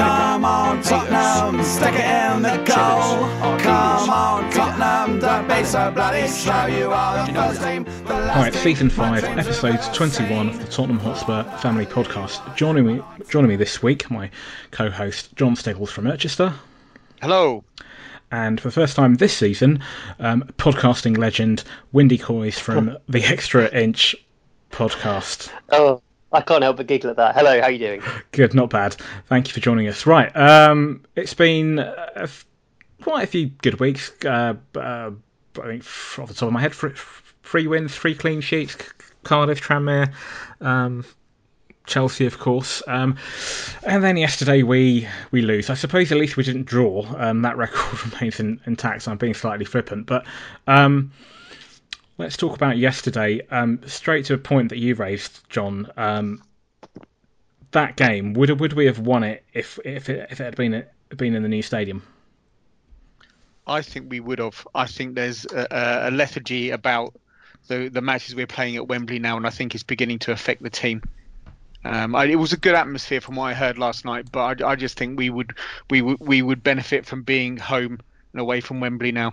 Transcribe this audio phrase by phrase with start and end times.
[0.00, 3.58] Come on, Tottenham, stick it in the goal.
[3.58, 6.64] Come on, Tottenham, don't be so bloody slow.
[6.64, 11.00] You are the first team, the All right, season five, episode twenty-one of the Tottenham
[11.00, 12.56] Hotspur Family Podcast.
[12.56, 14.30] Joining me, joining me this week, my
[14.70, 16.54] co-host John Staples from Manchester,
[17.20, 17.62] Hello.
[18.32, 19.80] and for the first time this season,
[20.18, 24.16] um, podcasting legend Windy Coys from the Extra Inch
[24.72, 25.50] podcast.
[25.68, 26.00] Oh,
[26.32, 27.34] I can't help but giggle at that.
[27.34, 28.02] Hello, how are you doing?
[28.32, 28.96] Good, not bad.
[29.26, 30.06] Thank you for joining us.
[30.06, 32.46] Right, um, it's been uh, a f-
[33.02, 34.12] quite a few good weeks.
[34.24, 35.10] Uh, uh,
[35.60, 35.84] I think
[36.18, 36.92] off the top of my head, three,
[37.42, 38.76] three wins, three clean sheets.
[39.24, 40.12] Cardiff, Tranmere,
[40.60, 41.04] um,
[41.86, 42.82] Chelsea, of course.
[42.86, 43.16] Um,
[43.82, 45.68] and then yesterday we we lose.
[45.68, 47.04] I suppose at least we didn't draw.
[47.18, 49.02] Um, that record remains in, intact.
[49.02, 50.24] So I'm being slightly flippant, but.
[50.68, 51.10] Um,
[52.20, 53.40] Let's talk about yesterday.
[53.50, 55.90] Um, straight to a point that you raised, John.
[55.96, 56.42] Um,
[57.70, 60.84] that game would would we have won it if if it, if it had been
[61.16, 62.02] been in the new stadium?
[63.66, 64.68] I think we would have.
[64.74, 67.14] I think there's a, a lethargy about
[67.68, 70.62] the the matches we're playing at Wembley now, and I think it's beginning to affect
[70.62, 71.02] the team.
[71.86, 74.72] Um, I, it was a good atmosphere from what I heard last night, but I,
[74.72, 75.56] I just think we would
[75.88, 77.98] we would we would benefit from being home
[78.34, 79.32] and away from Wembley now.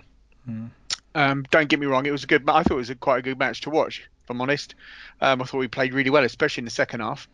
[1.14, 2.48] Um, don't get me wrong, it was a good.
[2.48, 4.08] I thought it was a, quite a good match to watch.
[4.24, 4.74] If I'm honest,
[5.20, 7.28] um, I thought we played really well, especially in the second half.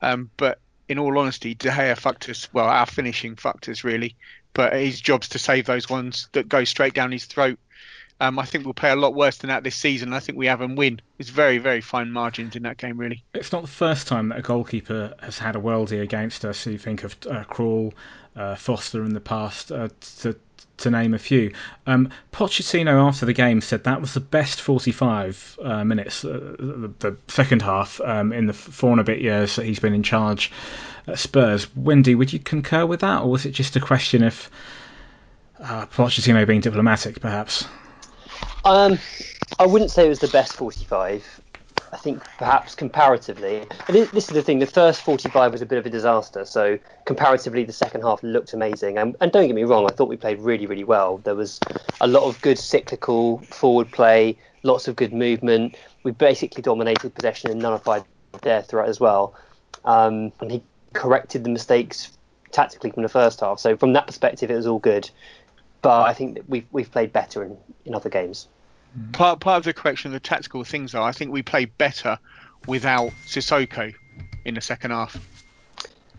[0.00, 2.52] Um, but in all honesty, De Gea fucked us.
[2.52, 4.16] Well, our finishing fucked us really.
[4.54, 7.58] But his job's to save those ones that go straight down his throat.
[8.20, 10.12] Um, I think we'll play a lot worse than that this season.
[10.12, 11.00] I think we have and win.
[11.18, 13.24] It's very, very fine margins in that game, really.
[13.34, 16.66] It's not the first time that a goalkeeper has had a worldie against us.
[16.66, 17.94] You think of uh, Krul,
[18.36, 19.88] uh, Foster in the past, uh,
[20.18, 20.36] to
[20.82, 21.52] to name a few.
[21.86, 26.92] Um, Pochettino after the game said that was the best 45 uh, minutes, uh, the,
[26.98, 30.02] the second half um, in the four and a bit years that he's been in
[30.02, 30.52] charge
[31.06, 31.74] at Spurs.
[31.76, 34.50] Wendy, would you concur with that, or was it just a question of
[35.60, 37.66] uh, Pochettino being diplomatic, perhaps?
[38.64, 38.98] Um,
[39.58, 41.41] I wouldn't say it was the best 45.
[41.92, 44.60] I think perhaps comparatively, and this this is the thing.
[44.60, 46.46] The first 45 was a bit of a disaster.
[46.46, 48.96] So comparatively, the second half looked amazing.
[48.96, 51.18] And, and don't get me wrong, I thought we played really, really well.
[51.18, 51.60] There was
[52.00, 55.76] a lot of good cyclical forward play, lots of good movement.
[56.02, 58.04] We basically dominated possession and nullified
[58.40, 59.34] their threat as well.
[59.84, 60.62] Um, and he
[60.94, 62.10] corrected the mistakes
[62.52, 63.58] tactically from the first half.
[63.58, 65.10] So from that perspective, it was all good.
[65.82, 68.48] But I think that we've we've played better in, in other games.
[69.12, 72.18] Part part of the correction of the tactical things are I think we played better
[72.66, 73.94] without Sissoko
[74.44, 75.20] in the second half.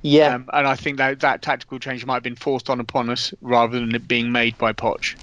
[0.01, 3.09] Yeah, Um, and I think that that tactical change might have been forced on upon
[3.09, 5.15] us rather than it being made by Poch.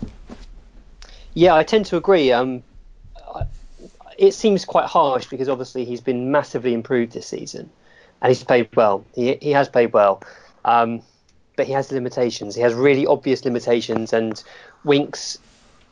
[1.34, 2.32] yeah, I tend to agree.
[2.32, 2.62] Um,
[4.18, 7.70] it seems quite harsh because obviously he's been massively improved this season,
[8.22, 9.04] and he's played well.
[9.14, 10.22] He he has played well,
[10.64, 11.02] um,
[11.56, 12.54] but he has limitations.
[12.54, 14.42] He has really obvious limitations, and
[14.84, 15.38] Winks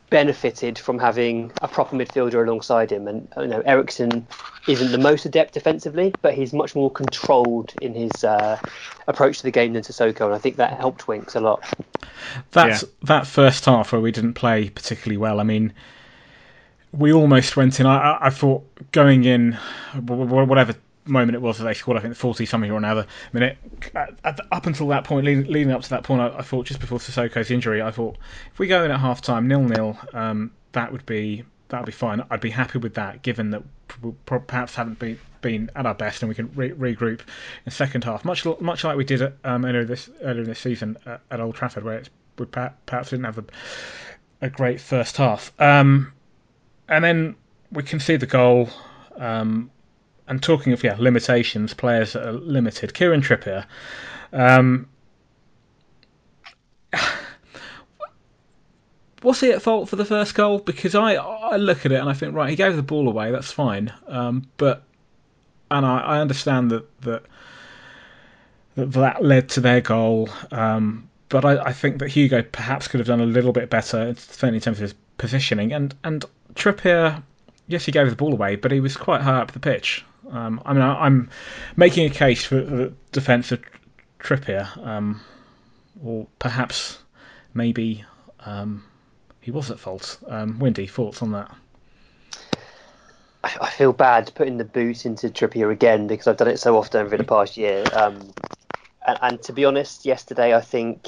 [0.09, 3.07] benefited from having a proper midfielder alongside him.
[3.07, 4.25] And you know, Eriksen
[4.67, 8.59] isn't the most adept defensively, but he's much more controlled in his uh,
[9.07, 11.63] approach to the game than Sissoko, and I think that helped Winks a lot.
[12.51, 15.39] That's that first half where we didn't play particularly well.
[15.39, 15.73] I mean,
[16.91, 17.85] we almost went in.
[17.85, 19.53] I, I- I thought going in,
[19.93, 19.97] wh-
[20.27, 20.75] wh- whatever
[21.09, 23.57] moment it was that they scored, I think forty something or another minute.
[23.95, 26.79] At, at, up until that point, leading, up to that point, I, I thought just
[26.79, 28.17] before Sissoko's injury, I thought
[28.51, 31.85] if we go in at half time nil nil, um, that would be that would
[31.87, 32.23] be fine.
[32.29, 33.63] I'd be happy with that, given that
[34.01, 37.71] we perhaps haven't been been at our best, and we can re- regroup in the
[37.71, 41.21] second half, much much like we did at, um, earlier this earlier this season at,
[41.31, 42.03] at Old Trafford, where
[42.37, 43.45] we perhaps didn't have a,
[44.41, 45.51] a great first half.
[45.59, 46.13] Um,
[46.87, 47.35] and then
[47.71, 48.69] we concede the goal.
[49.17, 49.69] Um,
[50.29, 52.93] and talking of yeah limitations, players that are limited.
[52.93, 53.65] Kieran Trippier.
[54.31, 54.87] Um,
[59.23, 60.59] was he at fault for the first goal?
[60.59, 63.31] Because I I look at it and I think right, he gave the ball away.
[63.31, 63.91] That's fine.
[64.07, 64.83] Um, but
[65.71, 67.23] and I, I understand that that
[68.75, 70.29] that led to their goal.
[70.51, 74.15] Um, but I, I think that Hugo perhaps could have done a little bit better,
[74.15, 75.73] certainly in terms of his positioning.
[75.73, 77.21] And and Trippier,
[77.67, 80.05] yes, he gave the ball away, but he was quite high up the pitch.
[80.31, 81.29] Um, I mean, I, I'm
[81.75, 83.61] making a case for the defence of
[84.19, 85.21] Trippier, um,
[86.03, 86.99] or perhaps
[87.53, 88.03] maybe
[88.45, 88.83] um,
[89.41, 90.17] he was at fault.
[90.27, 91.55] Um, Windy, thoughts on that?
[93.43, 96.77] I, I feel bad putting the boot into Trippier again because I've done it so
[96.77, 97.83] often over the past year.
[97.93, 98.33] Um,
[99.07, 101.07] and, and to be honest, yesterday I think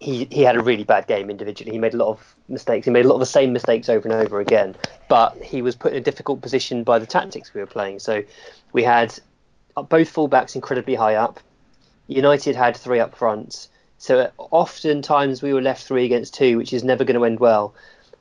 [0.00, 1.72] he he had a really bad game individually.
[1.72, 2.84] He made a lot of mistakes.
[2.84, 4.76] He made a lot of the same mistakes over and over again.
[5.08, 7.98] But he was put in a difficult position by the tactics we were playing.
[7.98, 8.22] So
[8.72, 9.18] we had
[9.74, 11.40] both fullbacks incredibly high up.
[12.06, 13.68] United had three up front.
[13.98, 17.74] So oftentimes we were left three against two, which is never going to end well.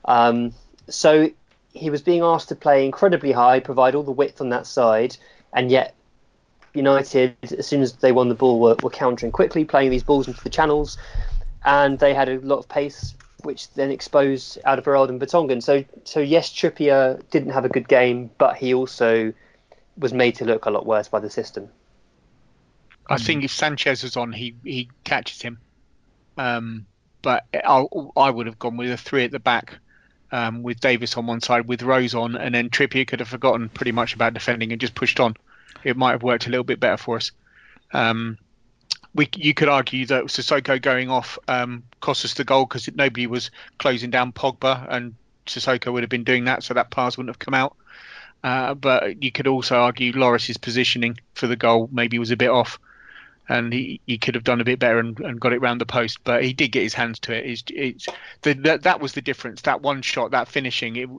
[0.06, 0.54] Um,
[0.90, 1.30] so
[1.74, 5.16] he was being asked to play incredibly high, provide all the width on that side,
[5.54, 5.94] and yet
[6.74, 10.28] United, as soon as they won the ball, were, were countering quickly, playing these balls
[10.28, 10.98] into the channels,
[11.66, 15.62] and they had a lot of pace, which then exposed Alderweireld and Vertonghen.
[15.62, 19.34] So, so yes, Trippier didn't have a good game, but he also
[19.98, 21.70] was made to look a lot worse by the system.
[23.10, 25.60] I think if Sanchez was on, he he catches him.
[26.38, 26.86] Um,
[27.22, 29.76] but I, I would have gone with a three at the back,
[30.32, 33.70] um, with Davis on one side, with Rose on, and then Trippier could have forgotten
[33.70, 35.36] pretty much about defending and just pushed on.
[35.84, 37.32] It might have worked a little bit better for us.
[37.94, 38.38] Um,
[39.18, 43.26] we, you could argue that Sissoko going off um, cost us the goal because nobody
[43.26, 43.50] was
[43.80, 45.16] closing down Pogba, and
[45.48, 47.76] Sissoko would have been doing that, so that pass wouldn't have come out.
[48.44, 52.50] Uh, but you could also argue Loris's positioning for the goal maybe was a bit
[52.50, 52.80] off
[53.50, 55.86] and he, he could have done a bit better and, and got it round the
[55.86, 57.46] post, but he did get his hands to it.
[57.46, 58.08] It's, it's
[58.44, 59.62] the, that, that was the difference.
[59.62, 61.10] That one shot, that finishing, it,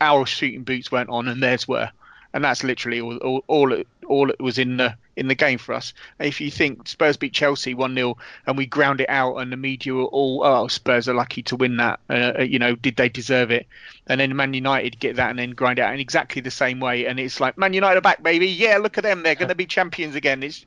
[0.00, 1.90] our shooting boots weren't on, and theirs were,
[2.32, 5.74] and that's literally all all all all it was in the in the game for
[5.74, 5.92] us.
[6.18, 8.16] If you think Spurs beat Chelsea one 0
[8.46, 11.56] and we ground it out, and the media were all, oh, Spurs are lucky to
[11.56, 12.00] win that.
[12.08, 13.66] Uh, uh, you know, did they deserve it?
[14.06, 16.80] And then Man United get that and then grind it out in exactly the same
[16.80, 18.48] way, and it's like Man United are back, baby.
[18.48, 20.42] Yeah, look at them, they're going to be champions again.
[20.42, 20.64] It's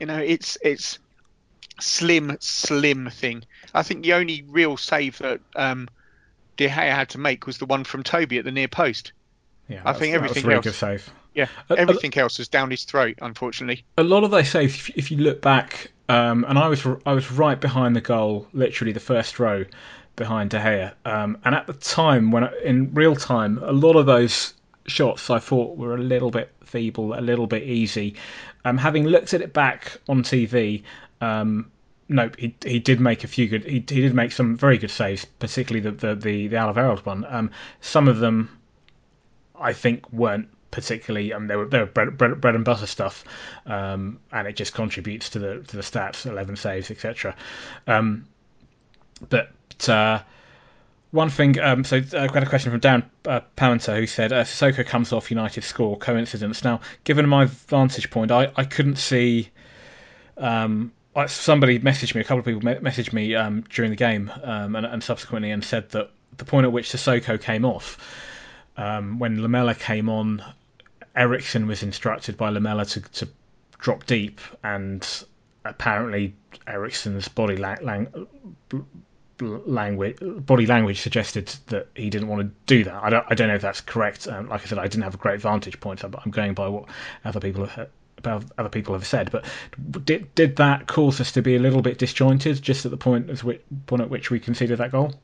[0.00, 0.98] you know, it's it's
[1.80, 3.44] slim, slim thing.
[3.74, 5.88] I think the only real save that um,
[6.56, 9.12] De Gea had to make was the one from Toby at the near post.
[9.68, 10.64] Yeah, I think everything really else.
[10.64, 11.10] Good save.
[11.34, 13.84] Yeah, everything else was down his throat, unfortunately.
[13.98, 17.12] A lot of those saves, if- if you look back, um, and I was I
[17.12, 19.64] was right behind the goal, literally the first row
[20.16, 20.92] behind De Gea.
[21.04, 24.54] Um, and at the time, when I, in real time, a lot of those
[24.86, 28.14] shots I thought were a little bit feeble, a little bit easy.
[28.64, 30.82] Um, having looked at it back on TV,
[31.20, 31.70] um,
[32.08, 33.64] nope, he he did make a few good.
[33.64, 37.24] He, he did make some very good saves, particularly the the the, the one.
[37.28, 38.50] Um, some of them,
[39.58, 41.32] I think, weren't particularly.
[41.32, 43.24] Um, they were they were bread, bread, bread and butter stuff,
[43.64, 47.36] um, and it just contributes to the to the stats, eleven saves, etc.
[47.86, 48.26] Um,
[49.30, 49.52] but
[49.88, 50.20] uh,
[51.12, 54.42] one thing, um, so uh, I got a question from Dan uh, who said, uh,
[54.42, 56.64] Sissoko comes off United score, coincidence.
[56.64, 59.50] Now, given my vantage point, I, I couldn't see.
[60.36, 60.92] Um,
[61.28, 64.84] somebody messaged me, a couple of people messaged me um, during the game um, and,
[64.84, 67.96] and subsequently and said that the point at which Sissoko came off,
[68.76, 70.42] um, when Lamela came on,
[71.16, 73.28] Eriksen was instructed by Lamela to, to
[73.78, 75.06] drop deep, and
[75.64, 76.34] apparently
[76.66, 78.26] Eriksen's body lang- lang-
[79.40, 83.02] language body language suggested that he didn't want to do that.
[83.02, 84.28] I don't I don't know if that's correct.
[84.28, 86.68] Um, like I said, I didn't have a great vantage point, so I'm going by
[86.68, 86.84] what
[87.24, 89.30] other people have other people have said.
[89.30, 89.44] But
[90.04, 93.30] did did that cause us to be a little bit disjointed just at the point
[93.30, 95.14] at which, point at which we conceded that goal?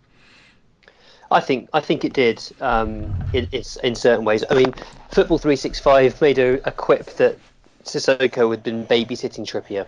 [1.30, 4.44] I think I think it did um, in, it's in certain ways.
[4.50, 4.74] I mean,
[5.10, 7.38] Football 365 made a, a quip that
[7.84, 9.86] Sissoko had been babysitting Trippier,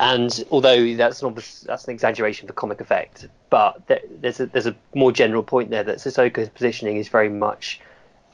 [0.00, 4.66] and although that's an that's an exaggeration for comic effect, but there, there's a, there's
[4.66, 7.80] a more general point there that Sissoko's positioning is very much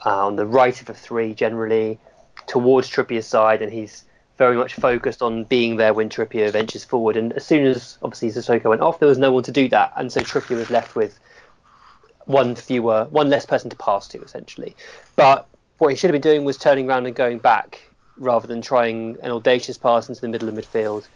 [0.07, 1.99] uh, on the right of a three generally
[2.47, 4.05] towards Trippier's side, and he's
[4.39, 7.17] very much focused on being there when Trippier ventures forward.
[7.17, 9.93] And as soon as obviously Sissoko went off, there was no one to do that,
[9.97, 11.19] and so Trippier was left with
[12.29, 14.77] one fewer, one less person to pass to, essentially.
[15.17, 15.47] But
[15.79, 17.81] what he should have been doing was turning around and going back
[18.19, 21.07] rather than trying an audacious pass into the middle of midfield.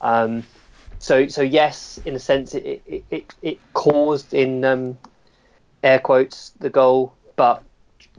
[0.00, 0.44] Um,
[0.98, 4.96] so, so yes, in a sense, it it, it, it caused in um,
[5.82, 7.62] air quotes the goal, but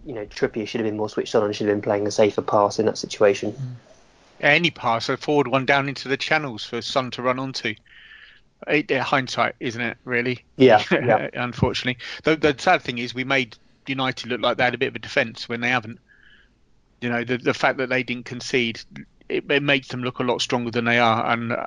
[0.06, 2.12] you know Trippier should have been more switched on and should have been playing a
[2.12, 3.56] safer pass in that situation.
[4.42, 7.76] Any pass, a forward one down into the channels for Son to run onto.
[8.68, 9.98] It, hindsight, isn't it?
[10.06, 10.44] Really?
[10.58, 11.30] Yeah, yeah.
[11.34, 14.88] Unfortunately, the, the sad thing is we made United look like they had a bit
[14.88, 16.00] of a defence when they haven't.
[17.02, 18.82] You know, the the fact that they didn't concede,
[19.30, 21.32] it, it makes them look a lot stronger than they are.
[21.32, 21.66] And uh,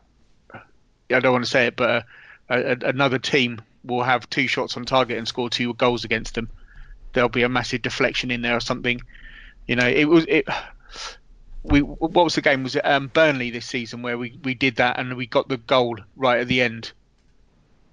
[1.10, 2.02] I don't want to say it, but uh,
[2.48, 6.34] a, a, another team will have two shots on target and score two goals against
[6.34, 6.50] them.
[7.12, 9.00] There'll be a massive deflection in there or something.
[9.66, 10.46] You know, it was it.
[11.68, 12.62] We what was the game?
[12.62, 15.56] Was it um, Burnley this season where we, we did that and we got the
[15.56, 16.92] goal right at the end?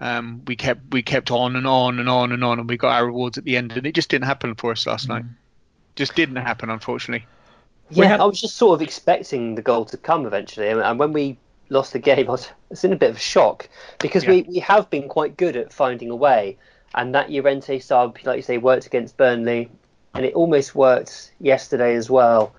[0.00, 2.92] um, we kept we kept on and on and on and on, and we got
[2.92, 5.10] our rewards at the end, and it just didn't happen for us last mm.
[5.10, 5.24] night.
[5.96, 7.26] Just didn't happen, unfortunately.
[7.90, 8.20] Yeah, had...
[8.20, 11.38] I was just sort of expecting the goal to come eventually, and when we
[11.70, 14.30] lost the game, I was, I was in a bit of a shock because yeah.
[14.30, 16.58] we, we have been quite good at finding a way,
[16.94, 19.70] and that Llorente sub, like you say, worked against Burnley,
[20.14, 22.54] and it almost worked yesterday as well.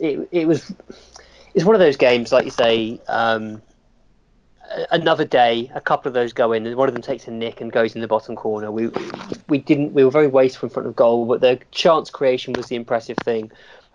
[0.00, 0.72] It it was
[1.54, 3.00] it's one of those games, like you say.
[3.08, 3.62] Um,
[4.90, 7.60] another day, a couple of those go in, and one of them takes a nick
[7.60, 8.70] and goes in the bottom corner.
[8.70, 8.90] We
[9.48, 12.66] we didn't we were very wasteful in front of goal, but the chance creation was
[12.68, 13.50] the impressive thing.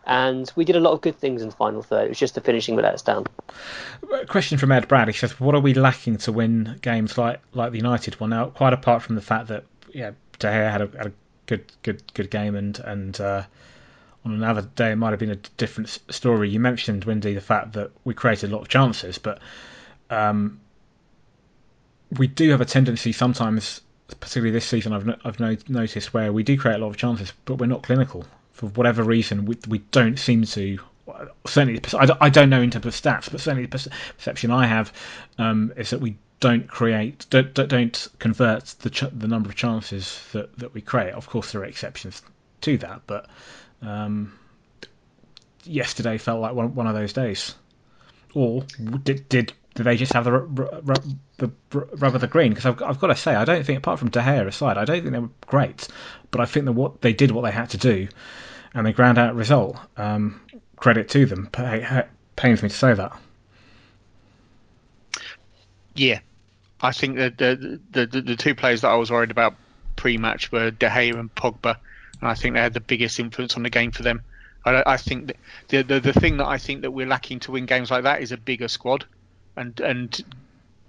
[0.06, 2.06] And we did a lot of good things in the final third.
[2.06, 3.28] It was just the finishing that let us down.
[4.30, 5.10] Question from Ed Brad.
[5.10, 8.48] He says, "What are we lacking to win games like like the United one?" Now,
[8.48, 11.12] quite apart from the fact that yeah, De Gea had a, had a
[11.46, 13.44] good good good game, and and uh,
[14.28, 16.50] on another day it might have been a different story.
[16.50, 19.40] You mentioned Windy the fact that we created a lot of chances, but
[20.10, 20.60] um,
[22.18, 26.32] we do have a tendency sometimes, particularly this season, I've no, I've no, noticed where
[26.34, 29.46] we do create a lot of chances, but we're not clinical for whatever reason.
[29.46, 30.78] We we don't seem to.
[31.46, 31.82] Certainly,
[32.20, 34.92] I don't know in terms of stats, but certainly the perception I have
[35.38, 40.22] um, is that we don't create, don't, don't convert the ch- the number of chances
[40.34, 41.14] that, that we create.
[41.14, 42.22] Of course, there are exceptions
[42.62, 43.30] to that, but
[43.82, 44.38] um,
[45.64, 47.56] yesterday felt like one, one of those days.
[48.34, 48.64] Or
[49.04, 52.50] did did do they just have the the rubber the green?
[52.50, 54.86] Because I've, I've got to say, I don't think apart from De Gea aside, I
[54.86, 55.88] don't think they were great,
[56.32, 58.08] but I think that what they did what they had to do,
[58.74, 59.78] and they ground out a result.
[59.96, 60.42] Um,
[60.76, 61.50] credit to them.
[61.58, 63.20] It pains me to say that.
[65.96, 66.20] Yeah,
[66.82, 69.56] I think that the, the the, the two players that I was worried about
[69.96, 71.78] pre-match were De Gea and Pogba,
[72.22, 74.22] and I think they had the biggest influence on the game for them.
[74.66, 75.34] I, I think
[75.70, 78.22] the, the the thing that I think that we're lacking to win games like that
[78.22, 79.06] is a bigger squad
[79.56, 80.24] and and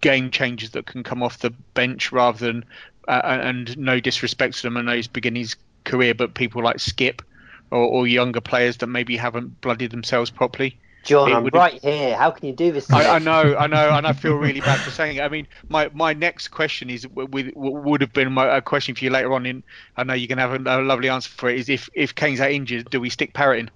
[0.01, 2.65] game changes that can come off the bench rather than
[3.09, 4.77] uh, and no disrespect to them.
[4.77, 7.23] I know he's beginning his career, but people like Skip
[7.71, 10.77] or, or younger players that maybe haven't blooded themselves properly.
[11.05, 12.17] John, I'm right here.
[12.17, 12.91] How can you do this?
[12.93, 15.23] I, I, know, I know, and I feel really bad for saying it.
[15.23, 19.05] I mean, my, my next question is with, would have been my, a question for
[19.05, 19.47] you later on.
[19.47, 19.63] In
[19.97, 21.59] I know you can have a, a lovely answer for it.
[21.59, 23.71] Is if if Kane's out injured, do we stick Parrott in?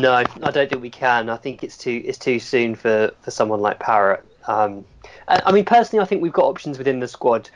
[0.00, 1.28] No, I don't think we can.
[1.28, 4.24] I think it's too it's too soon for, for someone like Parrott.
[4.46, 4.84] Um,
[5.28, 7.50] I mean, personally, I think we've got options within the squad.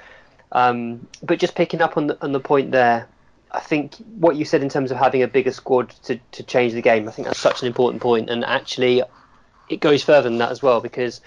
[0.53, 3.09] Um, but just picking up on the, on the point there,
[3.54, 6.73] I think what you said in terms of having a bigger squad to, to change
[6.73, 8.28] the game, I think that's such an important point.
[8.28, 9.02] And actually,
[9.68, 11.20] it goes further than that as well because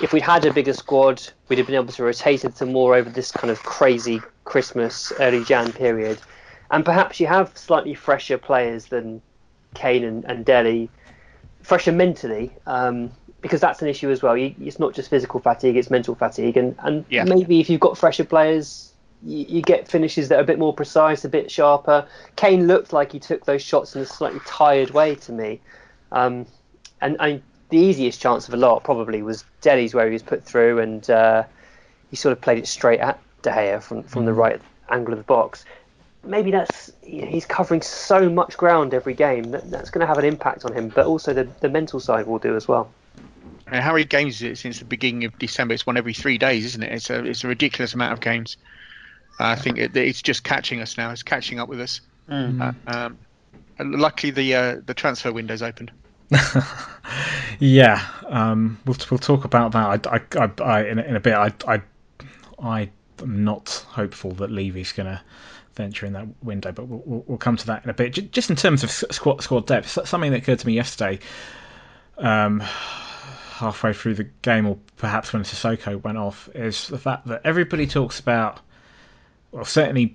[0.00, 2.94] if we'd had a bigger squad, we'd have been able to rotate it to more
[2.94, 6.18] over this kind of crazy Christmas, early Jan period.
[6.70, 9.20] And perhaps you have slightly fresher players than
[9.74, 10.88] Kane and, and Dele
[11.62, 14.36] fresher mentally, um, because that's an issue as well.
[14.36, 17.24] You, it's not just physical fatigue; it's mental fatigue, and and yeah.
[17.24, 18.92] maybe if you've got fresher players,
[19.22, 22.06] you, you, get finishes that are a bit more precise, a bit sharper.
[22.36, 25.60] Kane looked like he took those shots in a slightly tired way to me,
[26.12, 26.46] um,
[27.00, 30.44] and I, the easiest chance of a lot probably was Dele's, where he was put
[30.44, 31.44] through, and uh,
[32.10, 34.26] he sort of played it straight at De Gea from from mm.
[34.26, 35.64] the right angle of the box
[36.26, 40.24] maybe that's he's covering so much ground every game that that's going to have an
[40.24, 40.88] impact on him.
[40.88, 42.90] But also the the mental side will do as well.
[43.66, 45.74] And how many games is it since the beginning of December?
[45.74, 46.92] It's one every three days, isn't it?
[46.92, 48.56] It's a it's a ridiculous amount of games.
[49.38, 51.10] I think it, it's just catching us now.
[51.10, 52.00] It's catching up with us.
[52.28, 52.74] Mm.
[52.86, 53.18] Uh, um,
[53.78, 55.92] luckily, the uh, the transfer window's opened.
[57.58, 60.06] yeah, um, we'll we'll talk about that.
[60.06, 61.34] I, I, I in, in a bit.
[61.34, 61.82] I I
[62.58, 62.90] I
[63.20, 65.20] am not hopeful that Levy's going to
[65.74, 68.32] venture in that window, but we'll, we'll, we'll, come to that in a bit.
[68.32, 71.18] Just in terms of squad squad depth, something that occurred to me yesterday,
[72.18, 77.42] um, halfway through the game, or perhaps when Sissoko went off, is the fact that
[77.44, 78.60] everybody talks about,
[79.56, 80.14] well, certainly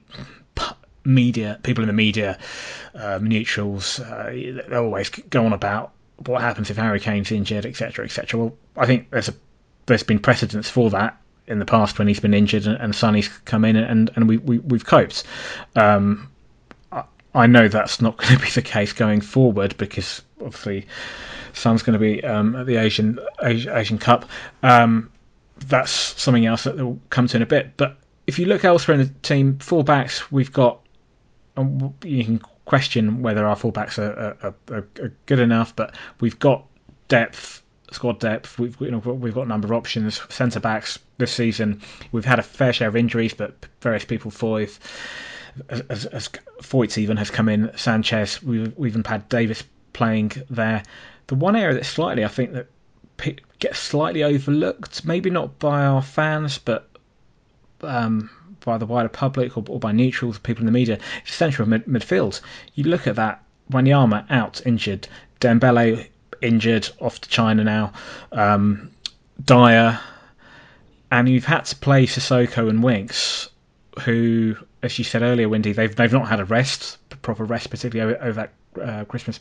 [1.03, 2.38] media, people in the media,
[2.93, 5.91] um, neutrals, uh, they always go on about
[6.25, 8.39] what happens if Harry Kane's injured, etc., etc.
[8.39, 9.33] Well, I think there's a
[9.88, 13.27] there's been precedents for that in the past when he's been injured and, and Sonny's
[13.45, 15.24] come in and, and we, we, we've coped.
[15.75, 16.29] Um,
[17.33, 20.86] I, know that's not going to be the case going forward because obviously
[21.53, 24.29] Son's going to be um, at the Asian Asian, Asian Cup.
[24.62, 25.12] Um,
[25.57, 27.75] that's something else that will come to in a bit.
[27.75, 27.98] But
[28.31, 30.79] if you look elsewhere in the team, fullbacks we've got.
[31.57, 36.65] You can question whether our fullbacks are, are, are, are good enough, but we've got
[37.09, 37.61] depth
[37.91, 38.57] squad depth.
[38.57, 40.21] We've you know we've got a number of options.
[40.29, 41.81] Centre backs this season.
[42.13, 44.31] We've had a fair share of injuries, but various people.
[44.31, 44.79] Foyth,
[45.69, 46.29] as, as
[46.61, 47.69] Foyth even has come in.
[47.75, 48.41] Sanchez.
[48.41, 49.61] We've, we've even had Davis
[49.91, 50.83] playing there.
[51.27, 52.67] The one area that slightly I think that
[53.59, 56.88] gets slightly overlooked, maybe not by our fans, but
[57.83, 58.29] um,
[58.63, 61.00] by the wider public or, or, by neutrals, people in the media.
[61.23, 62.41] It's central mid- midfield.
[62.75, 63.43] You look at that.
[63.71, 65.07] Wanyama out injured,
[65.39, 66.07] Dembele
[66.41, 67.93] injured off to China now,
[68.31, 68.91] um,
[69.43, 70.00] Dier,
[71.11, 73.50] and you've had to play Sissoko and Winks,
[74.01, 78.15] who, as you said earlier, Wendy, they've they've not had a rest, proper rest, particularly
[78.15, 79.39] over, over that uh, Christmas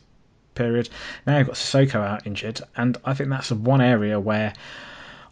[0.55, 0.89] period.
[1.27, 4.53] Now you've got Sissoko out injured, and I think that's the one area where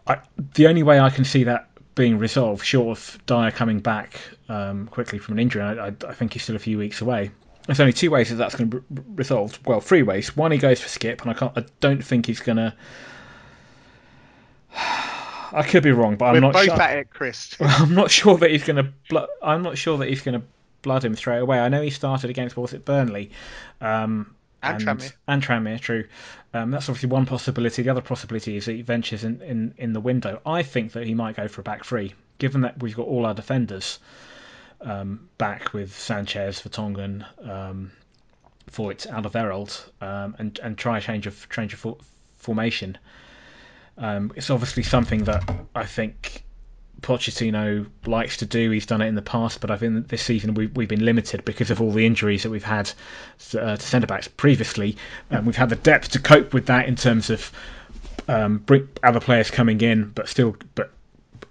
[0.07, 0.19] I,
[0.55, 1.68] the only way I can see that
[1.99, 6.15] being resolved, short of Dier coming back um, quickly from an injury, I, I, I,
[6.15, 7.33] think he's still a few weeks away.
[7.67, 9.59] There's only two ways that that's going to be resolved.
[9.67, 10.35] Well, three ways.
[10.37, 11.53] One, he goes for Skip, and I can't.
[11.59, 12.75] I don't think he's going to.
[14.73, 16.81] I could be wrong, but I'm We're not both sure.
[16.81, 17.57] at it, Chris.
[17.61, 18.93] I'm not sure that he's going to.
[19.11, 20.47] Bl- I'm not sure that he's going to
[20.83, 21.59] blood him straight away.
[21.59, 23.33] I know he started against was it Burnley,
[23.81, 25.13] um, and, and Tranmere.
[25.27, 26.05] And Tranmere, true.
[26.55, 27.83] Um, that's obviously one possibility.
[27.83, 30.41] The other possibility is that he ventures in, in, in the window.
[30.47, 33.27] I think that he might go for a back three, given that we've got all
[33.27, 33.99] our defenders
[34.81, 37.93] um, back with Sanchez, Vertonghen, um,
[38.71, 41.97] Foyth, Alderweireld, um, and and try a change of change of for,
[42.37, 42.99] formation.
[43.97, 46.45] Um, it's obviously something that I think
[47.01, 48.71] Pochettino likes to do.
[48.71, 51.45] He's done it in the past, but I think this season we, we've been limited
[51.45, 52.91] because of all the injuries that we've had
[53.55, 54.97] uh, to centre backs previously.
[55.31, 57.53] Um, we've had the depth to cope with that in terms of
[58.27, 58.65] um,
[59.03, 60.91] other players coming in, but still, but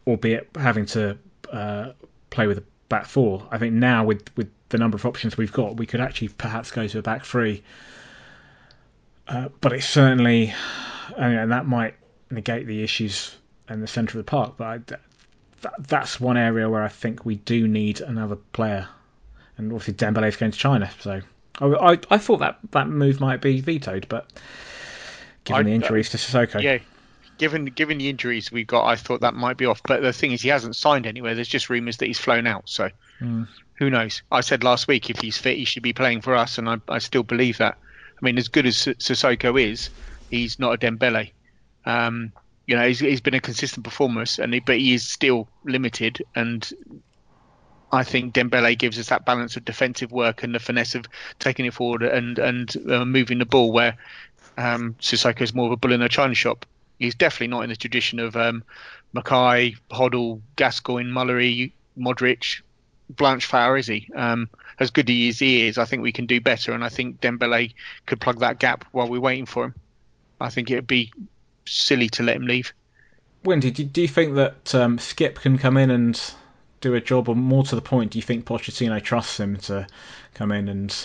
[0.05, 1.17] albeit having to
[1.51, 1.91] uh,
[2.29, 3.47] play with a back four.
[3.51, 6.71] I think now with with the number of options we've got, we could actually perhaps
[6.71, 7.63] go to a back three.
[9.27, 10.53] Uh, but it's certainly,
[11.17, 11.95] and that might
[12.29, 13.35] negate the issues
[13.69, 14.55] in the centre of the park.
[14.57, 14.95] But I,
[15.61, 18.87] that, that's one area where I think we do need another player.
[19.57, 21.21] And obviously Dembele is going to China, so
[21.59, 24.27] I, I, I, thought that that move might be vetoed, but
[25.43, 26.77] given I, the injuries to Sissoko, yeah,
[27.37, 29.81] given given the injuries we've got, I thought that might be off.
[29.83, 31.33] But the thing is, he hasn't signed anywhere.
[31.33, 32.89] There's just rumours that he's flown out, so
[33.19, 33.47] mm.
[33.75, 34.21] who knows?
[34.31, 36.77] I said last week if he's fit, he should be playing for us, and I,
[36.87, 37.77] I still believe that.
[38.21, 39.89] I mean, as good as Sissoko is,
[40.29, 41.31] he's not a Dembele.
[41.85, 42.31] Um,
[42.67, 46.21] you know, he's, he's been a consistent performer, and he, but he is still limited.
[46.35, 46.69] And
[47.91, 51.05] I think Dembele gives us that balance of defensive work and the finesse of
[51.39, 53.97] taking it forward and and uh, moving the ball, where
[54.57, 56.65] um, Sissoko is more of a bull in a china shop.
[56.99, 58.63] He's definitely not in the tradition of um,
[59.13, 62.61] Mackay, Hoddle, Gascoigne, Mullery, Modric,
[63.15, 64.09] Blanchflower, is he?
[64.15, 64.49] Um,
[64.79, 67.73] as good as he is, I think we can do better, and I think Dembele
[68.07, 69.75] could plug that gap while we're waiting for him.
[70.41, 71.13] I think it'd be
[71.67, 72.73] silly to let him leave.
[73.43, 76.19] Wendy, do, do you think that um, Skip can come in and
[76.81, 79.87] do a job, or more to the point, do you think Pochettino trusts him to
[80.33, 80.95] come in and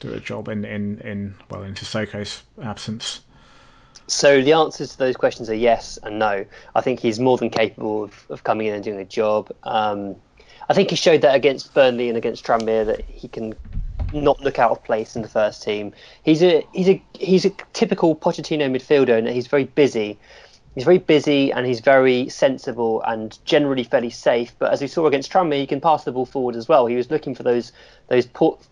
[0.00, 3.20] do a job in in, in well in Sissoko's absence?
[4.06, 6.44] So the answers to those questions are yes and no.
[6.74, 9.50] I think he's more than capable of, of coming in and doing a job.
[9.62, 10.16] Um,
[10.68, 13.54] I think he showed that against Burnley and against Tranmere that he can
[14.12, 15.92] not look out of place in the first team.
[16.22, 20.18] He's a he's a he's a typical Pochettino midfielder, and he's very busy.
[20.74, 24.52] He's very busy and he's very sensible and generally fairly safe.
[24.58, 26.86] But as we saw against Tranmere, he can pass the ball forward as well.
[26.86, 27.70] He was looking for those
[28.08, 28.26] those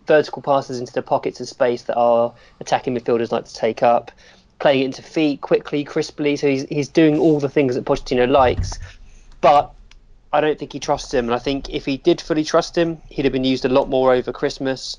[0.05, 4.11] vertical passes into the pockets of space that our attacking midfielders like to take up,
[4.59, 6.35] playing it into feet quickly, crisply.
[6.35, 8.77] So he's he's doing all the things that Pochettino likes.
[9.39, 9.73] But
[10.33, 13.01] I don't think he trusts him, and I think if he did fully trust him,
[13.07, 14.97] he'd have been used a lot more over Christmas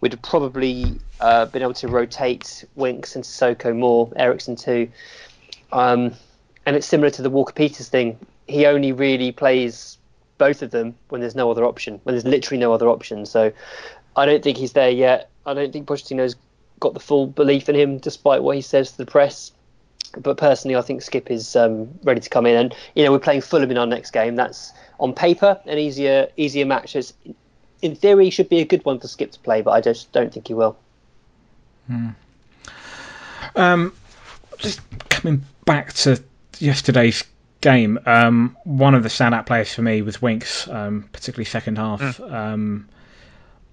[0.00, 4.90] we'd have probably uh, been able to rotate Winks and Sissoko more, Eriksen too.
[5.72, 6.14] Um,
[6.66, 8.18] and it's similar to the Walker Peters thing.
[8.46, 9.98] He only really plays
[10.38, 13.26] both of them when there's no other option, when there's literally no other option.
[13.26, 13.52] So
[14.16, 15.30] I don't think he's there yet.
[15.46, 16.36] I don't think Pochettino's
[16.80, 19.52] got the full belief in him, despite what he says to the press.
[20.18, 23.20] But personally, I think Skip is um, ready to come in, and you know we're
[23.20, 24.34] playing Fulham in our next game.
[24.34, 26.96] That's on paper an easier easier match.
[26.96, 27.12] It's
[27.82, 30.32] in theory, should be a good one for Skip to play, but I just don't
[30.32, 30.76] think he will.
[31.86, 32.08] Hmm.
[33.56, 33.92] Um,
[34.58, 36.22] just coming back to
[36.58, 37.24] yesterday's
[37.60, 42.00] game, um, one of the standout players for me was Winks, um, particularly second half.
[42.00, 42.32] Mm.
[42.32, 42.88] Um,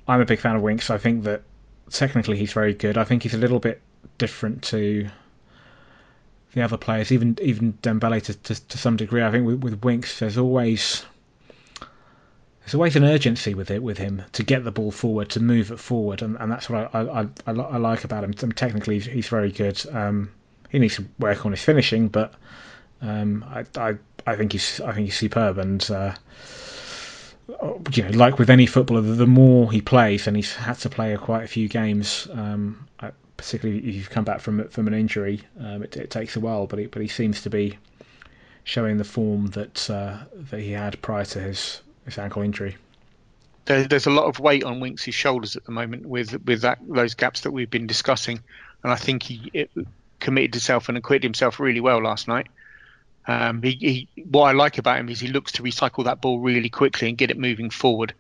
[0.08, 0.90] I'm a big fan of Winks.
[0.90, 1.42] I think that
[1.90, 2.98] technically he's very good.
[2.98, 3.82] I think he's a little bit
[4.18, 5.08] different to
[6.54, 9.22] the other players, even even Dembele to, to, to some degree.
[9.22, 11.06] I think with, with Winks, there's always
[12.68, 15.72] there's always an urgency with it with him to get the ball forward, to move
[15.72, 18.34] it forward, and, and that's what I, I, I, I like about him.
[18.34, 19.82] technically, he's, he's very good.
[19.94, 20.32] Um,
[20.70, 22.34] he needs to work on his finishing, but
[23.02, 25.60] um, I, I, I think he's I think he's superb.
[25.60, 26.14] And uh,
[27.94, 31.16] you know, like with any footballer, the more he plays, and he's had to play
[31.16, 32.28] quite a few games.
[32.34, 32.86] Um,
[33.38, 36.68] particularly if you've come back from from an injury, um, it, it, takes a while,
[36.68, 37.78] but he, but he seems to be
[38.66, 40.18] showing the form that uh,
[40.50, 42.78] that he had prior to his his ankle injury.
[43.66, 46.80] There, there's a lot of weight on Winks' shoulders at the moment with with that
[46.88, 48.40] those gaps that we've been discussing,
[48.84, 49.70] and I think he it,
[50.20, 52.48] committed himself and acquitted himself really well last night.
[53.28, 53.72] Um, he,
[54.16, 57.10] he, what I like about him is he looks to recycle that ball really quickly
[57.10, 58.14] and get it moving forward,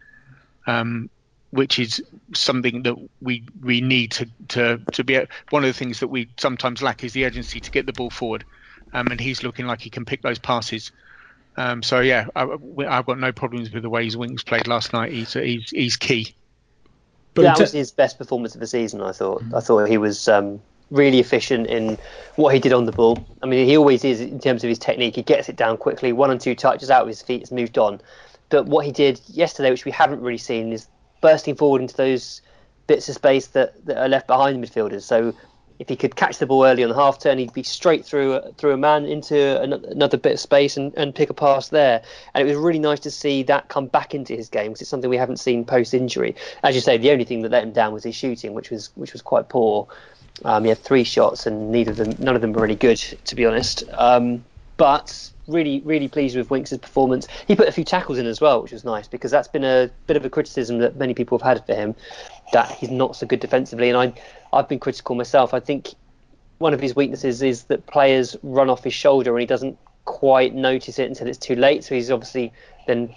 [0.68, 1.10] um,
[1.52, 5.18] which is something that we we need to to to be.
[5.50, 8.10] One of the things that we sometimes lack is the urgency to get the ball
[8.10, 8.44] forward,
[8.92, 10.92] um, and he's looking like he can pick those passes.
[11.58, 12.46] Um, so yeah, I,
[12.88, 15.12] have got no problems with the way his wings played last night.
[15.12, 16.36] He's he's, he's key.
[17.34, 19.02] But that was his best performance of the season.
[19.02, 19.44] I thought.
[19.56, 21.98] I thought he was um, really efficient in
[22.36, 23.26] what he did on the ball.
[23.42, 25.16] I mean, he always is in terms of his technique.
[25.16, 27.78] He gets it down quickly, one and two touches out of his feet, has moved
[27.78, 28.02] on.
[28.50, 30.88] But what he did yesterday, which we haven't really seen, is
[31.22, 32.42] bursting forward into those
[32.88, 35.02] bits of space that, that are left behind the midfielders.
[35.02, 35.34] So
[35.80, 38.42] if he could catch the ball early on the half turn, he'd be straight through
[38.58, 42.02] through a man into another bit of space and, and pick a pass there.
[42.34, 44.90] And it was really nice to see that come back into his game because it's
[44.90, 46.36] something we haven't seen post injury.
[46.64, 48.90] As you say, the only thing that let him down was his shooting, which was
[48.96, 49.88] which was quite poor.
[50.46, 52.98] Um, he had three shots, and neither of them, none of them were really good,
[52.98, 53.84] to be honest.
[53.94, 54.44] Um,
[54.78, 57.28] but really, really pleased with Winks' performance.
[57.48, 59.90] He put a few tackles in as well, which was nice because that's been a
[60.06, 61.96] bit of a criticism that many people have had for him,
[62.54, 63.90] that he's not so good defensively.
[63.90, 64.14] And I,
[64.54, 65.54] I've been critical myself.
[65.54, 65.94] I think
[66.60, 70.56] one of his weaknesses is that players run off his shoulder and he doesn't quite
[70.56, 71.84] notice it until it's too late.
[71.84, 72.52] So he's obviously
[72.88, 73.14] then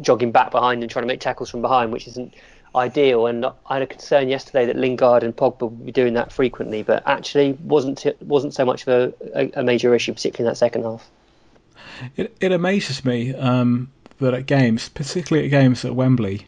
[0.00, 2.34] jogging back behind and trying to make tackles from behind, which isn't
[2.74, 3.26] ideal.
[3.26, 6.82] And I had a concern yesterday that Lingard and Pogba would be doing that frequently,
[6.82, 10.84] but actually wasn't wasn't so much of a, a major issue, particularly in that second
[10.84, 11.10] half.
[12.16, 16.46] It, it amazes me um, that at games, particularly at games at Wembley,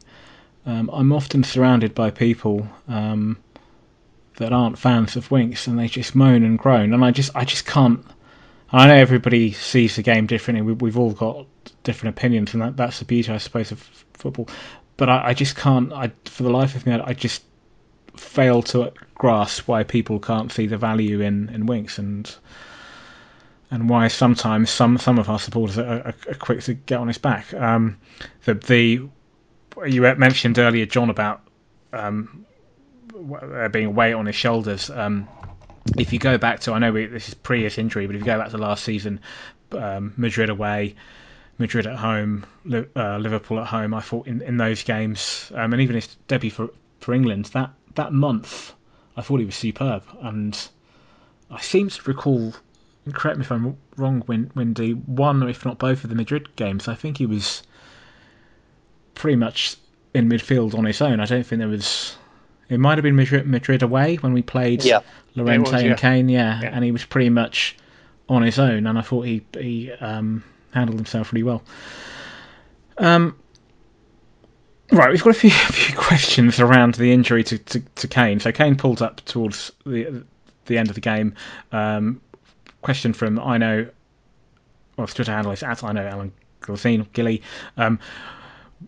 [0.67, 3.39] um, I'm often surrounded by people um,
[4.37, 7.45] that aren't fans of Winks, and they just moan and groan, and I just I
[7.45, 8.05] just can't.
[8.73, 10.63] I know everybody sees the game differently.
[10.63, 11.47] We, we've all got
[11.83, 13.81] different opinions, and that, that's the beauty, I suppose, of
[14.15, 14.49] football
[15.01, 15.91] but I, I just can't.
[15.95, 17.43] I for the life of me, I, I just
[18.17, 22.33] fail to grasp why people can't see the value in in Winks and
[23.71, 27.09] and why sometimes some some of our supporters are, are, are quick to get on
[27.09, 27.53] his back.
[27.55, 27.99] Um,
[28.45, 29.09] the the
[29.87, 31.43] you mentioned earlier, John, about
[31.93, 32.45] um,
[33.73, 34.91] being a weight on his shoulders.
[34.91, 35.29] Um,
[35.99, 38.23] if you go back to, I know we, this is pre his injury, but if
[38.23, 39.21] you go back to last season,
[39.73, 40.95] um, Madrid away,
[41.59, 43.95] Madrid at home, uh, Liverpool at home.
[43.95, 47.71] I thought in, in those games, um, and even his debut for, for England, that,
[47.95, 48.75] that month,
[49.17, 50.03] I thought he was superb.
[50.23, 50.59] And
[51.51, 52.55] I seem to recall,
[53.13, 56.89] correct me if I'm wrong, when Windy, one if not both of the Madrid games,
[56.89, 57.63] I think he was
[59.15, 59.77] pretty much
[60.15, 61.21] in midfield on his own.
[61.21, 62.17] I don't think there was.
[62.69, 65.01] It might have been Madrid, Madrid away when we played yeah.
[65.35, 65.89] Llorente was, yeah.
[65.91, 67.77] and Kane, yeah, yeah, and he was pretty much
[68.29, 68.87] on his own.
[68.87, 71.63] And I thought he he um, handled himself really well.
[72.99, 73.37] Um,
[74.93, 78.41] right, we've got a few, a few questions around the injury to, to, to, Kane.
[78.41, 80.25] So Kane pulled up towards the
[80.67, 81.35] the end of the game.
[81.73, 82.21] Um,
[82.83, 83.89] question from I know,
[84.97, 87.43] well, Twitter handle is at I know Alan Gilsine, Gilly.
[87.77, 87.99] Um,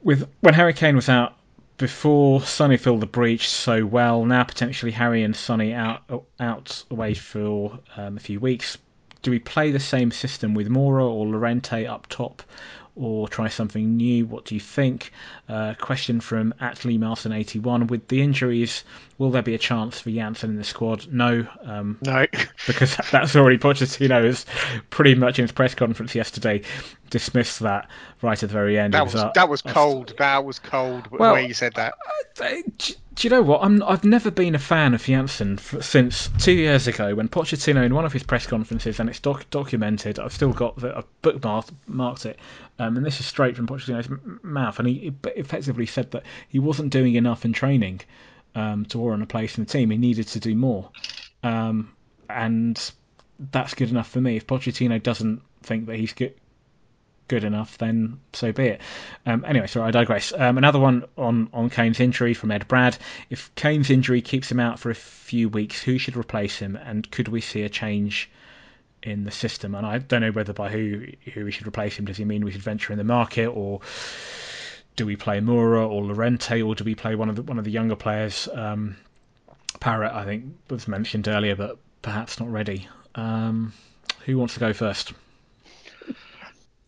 [0.02, 1.36] with when Harry Kane was out
[1.76, 6.02] before Sonny filled the breach so well, now potentially Harry and Sonny out
[6.40, 8.78] out away for um, a few weeks
[9.22, 12.42] do we play the same system with Moura or Llorente up top,
[12.94, 14.26] or try something new?
[14.26, 15.12] What do you think?
[15.48, 17.88] Uh, question from Atlee Martin81.
[17.88, 18.84] With the injuries,
[19.18, 21.06] will there be a chance for Janssen in the squad?
[21.10, 21.46] No.
[21.62, 22.26] Um, no.
[22.66, 24.44] because that's already Pochettino has
[24.90, 26.62] pretty much in his press conference yesterday
[27.12, 27.88] dismissed that
[28.22, 28.94] right at the very end.
[28.94, 30.14] That was, was that was cold.
[30.18, 31.94] That was cold well, way you said that.
[32.40, 32.56] Uh,
[33.14, 33.62] do you know what?
[33.62, 37.94] I'm, I've never been a fan of Janssen since two years ago when Pochettino, in
[37.94, 41.70] one of his press conferences, and it's doc- documented, I've still got the, I've bookmarked
[41.86, 42.38] marked it,
[42.78, 44.08] um, and this is straight from Pochettino's
[44.42, 48.00] mouth, and he effectively said that he wasn't doing enough in training
[48.54, 49.90] um, to warrant a place in the team.
[49.90, 50.90] He needed to do more,
[51.42, 51.92] um,
[52.30, 52.92] and
[53.50, 54.36] that's good enough for me.
[54.36, 56.34] If Pochettino doesn't think that he's good,
[57.32, 58.80] good enough, then so be it.
[59.24, 60.34] Um, anyway, sorry, I digress.
[60.36, 62.98] Um, another one on, on Kane's injury from Ed Brad.
[63.30, 67.10] If Kane's injury keeps him out for a few weeks, who should replace him, and
[67.10, 68.30] could we see a change
[69.02, 69.74] in the system?
[69.74, 72.04] And I don't know whether by who who we should replace him.
[72.04, 73.80] Does he mean we should venture in the market, or
[74.96, 77.64] do we play Moura or Llorente, or do we play one of the one of
[77.64, 78.46] the younger players?
[78.52, 78.98] Um,
[79.80, 82.88] Parrott, I think, was mentioned earlier, but perhaps not ready.
[83.14, 83.72] Um,
[84.26, 85.14] who wants to go first?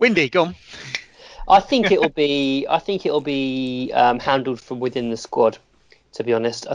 [0.04, 0.54] Windy, go on.
[1.48, 2.66] I think it'll be.
[2.68, 5.56] I think it'll be um, handled from within the squad.
[6.12, 6.66] To be honest,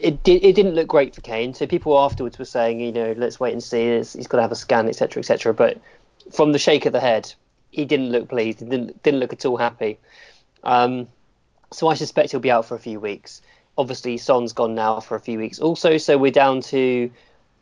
[0.00, 1.52] it did, it didn't look great for Kane.
[1.52, 3.98] So people afterwards were saying, you know, let's wait and see.
[3.98, 5.52] He's got to have a scan, etc., etc.
[5.52, 5.78] But
[6.32, 7.30] from the shake of the head,
[7.70, 8.60] he didn't look pleased.
[8.60, 9.98] He didn't didn't look at all happy.
[10.62, 11.06] Um,
[11.72, 13.42] so I suspect he'll be out for a few weeks.
[13.76, 17.10] Obviously, Son's gone now for a few weeks also, so we're down to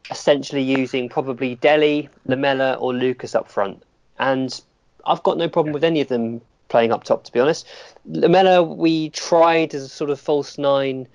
[0.09, 3.83] essentially using probably Dele, Lamela, or Lucas up front.
[4.23, 4.61] And
[5.05, 7.67] I've got no problem with any of them playing up top, to be honest.
[8.07, 11.09] Lamela, we tried as a sort of false nine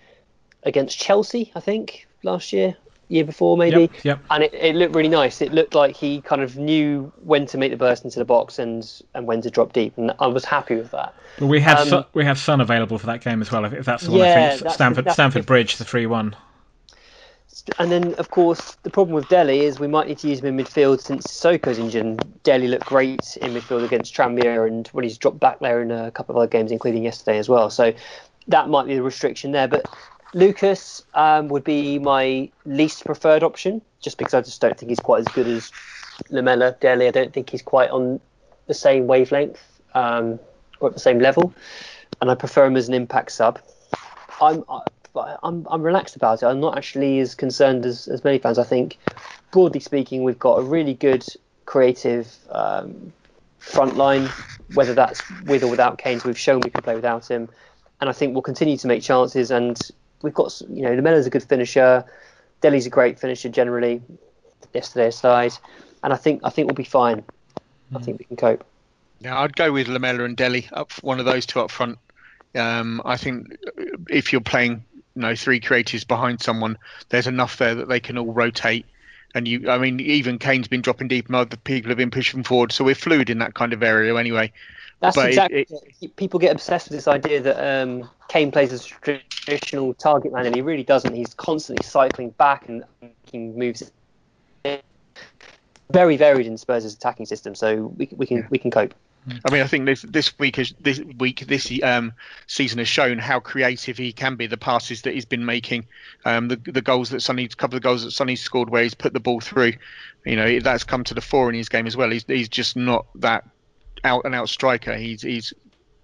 [0.64, 2.76] against Chelsea, I think, last year,
[3.08, 3.82] year before maybe.
[3.82, 4.20] Yep, yep.
[4.30, 5.42] And it, it looked really nice.
[5.42, 8.60] It looked like he kind of knew when to make the burst into the box
[8.60, 11.16] and, and when to drop deep, and I was happy with that.
[11.40, 13.64] But we have Um, Son, we have Son available for that game as well.
[13.64, 16.36] If, if that's the one, I Yeah, think that's- Stamford Stamford Bridge, the three one.
[17.80, 20.58] And then, of course, the problem with Dele is we might need to use him
[20.58, 22.44] in midfield since Soko's injured.
[22.44, 26.12] Dele looked great in midfield against Tranmere and when he's dropped back there in a
[26.12, 27.70] couple of other games, including yesterday as well.
[27.70, 27.94] So
[28.48, 29.68] that might be the restriction there.
[29.68, 29.88] But
[30.34, 35.00] Lucas um, would be my least preferred option, just because I just don't think he's
[35.00, 35.72] quite as good as
[36.30, 36.76] Lamela.
[36.80, 38.20] Dele, I don't think he's quite on
[38.68, 39.62] the same wavelength
[39.94, 40.40] um,
[40.80, 41.54] or at the same level.
[42.22, 43.60] And I prefer him as an impact sub.
[44.42, 44.64] I'm
[45.18, 46.46] but I'm I'm relaxed about it.
[46.46, 48.60] I'm not actually as concerned as, as many fans.
[48.60, 49.00] I think,
[49.52, 51.26] broadly speaking, we've got a really good
[51.66, 53.12] creative um,
[53.58, 54.30] front line.
[54.76, 57.50] Whether that's with or without Kane, we've shown we can play without him,
[58.00, 59.50] and I think we'll continue to make chances.
[59.50, 59.82] And
[60.22, 62.06] we've got you know Lamela's a good finisher.
[62.62, 64.04] Dele's a great finisher generally.
[64.76, 65.54] Yesterday aside,
[66.04, 67.24] and I think I think we'll be fine.
[67.96, 68.64] I think we can cope.
[69.20, 71.98] Yeah, I'd go with Lamella and Delhi up one of those two up front.
[72.54, 73.58] Um, I think
[74.10, 74.84] if you're playing,
[75.18, 76.78] you know, three creatives behind someone,
[77.10, 78.86] there's enough there that they can all rotate.
[79.34, 82.44] And you, I mean, even Kane's been dropping deep, and other people have been pushing
[82.44, 84.52] forward, so we're fluid in that kind of area anyway.
[85.02, 85.62] That's But exactly.
[85.62, 86.16] it- it.
[86.18, 90.46] People get obsessed with this idea that um, Kane plays as a traditional target man,
[90.46, 91.16] and he really doesn't.
[91.16, 93.92] He's constantly cycling back and making moves.
[95.92, 98.94] Very varied in Spurs' attacking system, so we, we can we can cope.
[99.28, 102.14] I mean, I think this this week has this week this um,
[102.48, 104.48] season has shown how creative he can be.
[104.48, 105.86] The passes that he's been making,
[106.26, 108.94] um, the the goals that Sonny, a couple of goals that Sonny scored where he's
[108.94, 109.74] put the ball through,
[110.26, 112.10] you know, that's come to the fore in his game as well.
[112.10, 113.44] He's he's just not that
[114.04, 114.96] out and out striker.
[114.96, 115.54] He's he's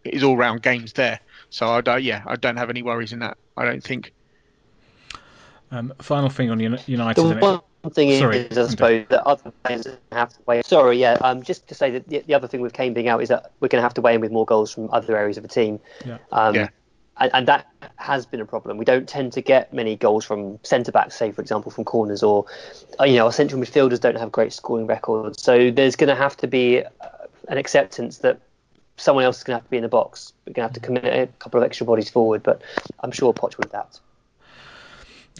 [0.04, 1.20] his all round game's there.
[1.50, 3.38] So I don't, yeah, I don't have any worries in that.
[3.56, 4.12] I don't think.
[5.72, 7.16] Um, final thing on United.
[7.16, 10.62] The one thing Sorry, is, I suppose, that other players have to weigh.
[10.64, 11.18] Sorry, yeah.
[11.22, 13.52] Um, just to say that the, the other thing with Kane being out is that
[13.60, 15.50] we're going to have to weigh in with more goals from other areas of the
[15.50, 15.80] team.
[16.06, 16.18] Yeah.
[16.32, 16.70] Um, Yeah.
[17.18, 17.68] And, and that
[17.98, 18.78] has been a problem.
[18.78, 22.24] We don't tend to get many goals from centre backs, say for example from corners,
[22.24, 22.46] or
[23.00, 25.44] uh, you know our central midfielders don't have great scoring records.
[25.44, 27.10] So there's going to have to be uh,
[27.50, 28.40] an acceptance that
[28.98, 30.34] someone else is going to have to be in the box.
[30.48, 32.64] We're going to have to commit a couple of extra bodies forward, but
[33.02, 34.02] I'm sure Poch will adapt.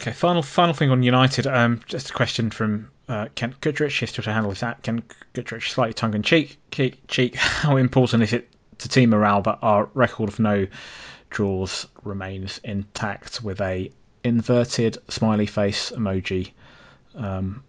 [0.00, 1.46] Okay, final final thing on United.
[1.46, 3.96] Um, just a question from uh, Kent Goodrich.
[3.98, 4.82] He's trying to handle that.
[4.82, 6.58] Kent Goodrich, slightly tongue in cheek.
[6.70, 7.06] Cheek.
[7.06, 7.34] cheek.
[7.36, 10.66] How important is it to team morale that our record of no
[11.30, 13.90] draws remains intact with a
[14.24, 16.50] inverted smiley face emoji?
[17.14, 17.62] Um,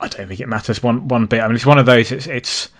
[0.00, 1.40] I don't think it matters one one bit.
[1.40, 2.12] I mean, it's one of those.
[2.12, 2.70] It's it's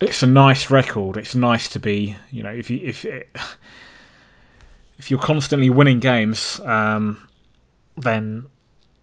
[0.00, 1.18] it's a nice record.
[1.18, 2.16] It's nice to be.
[2.30, 3.28] You know, if you if it,
[5.00, 7.26] if you're constantly winning games, um,
[7.96, 8.44] then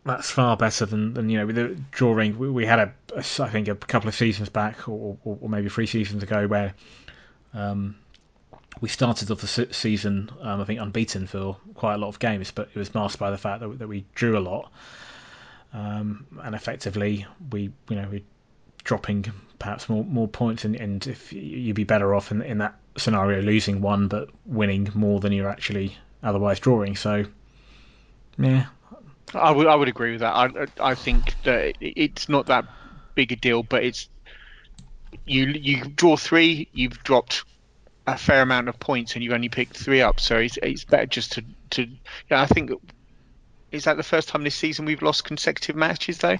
[0.05, 2.37] that's far better than, than you know the drawing.
[2.37, 5.49] We, we had a, a I think a couple of seasons back, or, or, or
[5.49, 6.75] maybe three seasons ago, where
[7.55, 7.95] um,
[8.79, 12.19] we started off the se- season um, I think unbeaten for quite a lot of
[12.19, 14.71] games, but it was masked by the fact that, that we drew a lot,
[15.73, 18.23] um, and effectively we you know we
[18.87, 19.25] dropping
[19.59, 23.41] perhaps more more points, and, and if you'd be better off in in that scenario
[23.41, 26.95] losing one but winning more than you're actually otherwise drawing.
[26.95, 27.25] So
[28.39, 28.65] yeah,
[29.35, 30.33] I would I would agree with that.
[30.33, 32.65] I I think that it's not that
[33.13, 34.09] big a deal, but it's
[35.25, 37.43] you you draw three, you've dropped
[38.07, 40.19] a fair amount of points, and you've only picked three up.
[40.19, 41.87] So it's it's better just to to.
[42.31, 42.71] Yeah, I think
[43.71, 46.37] is that the first time this season we've lost consecutive matches though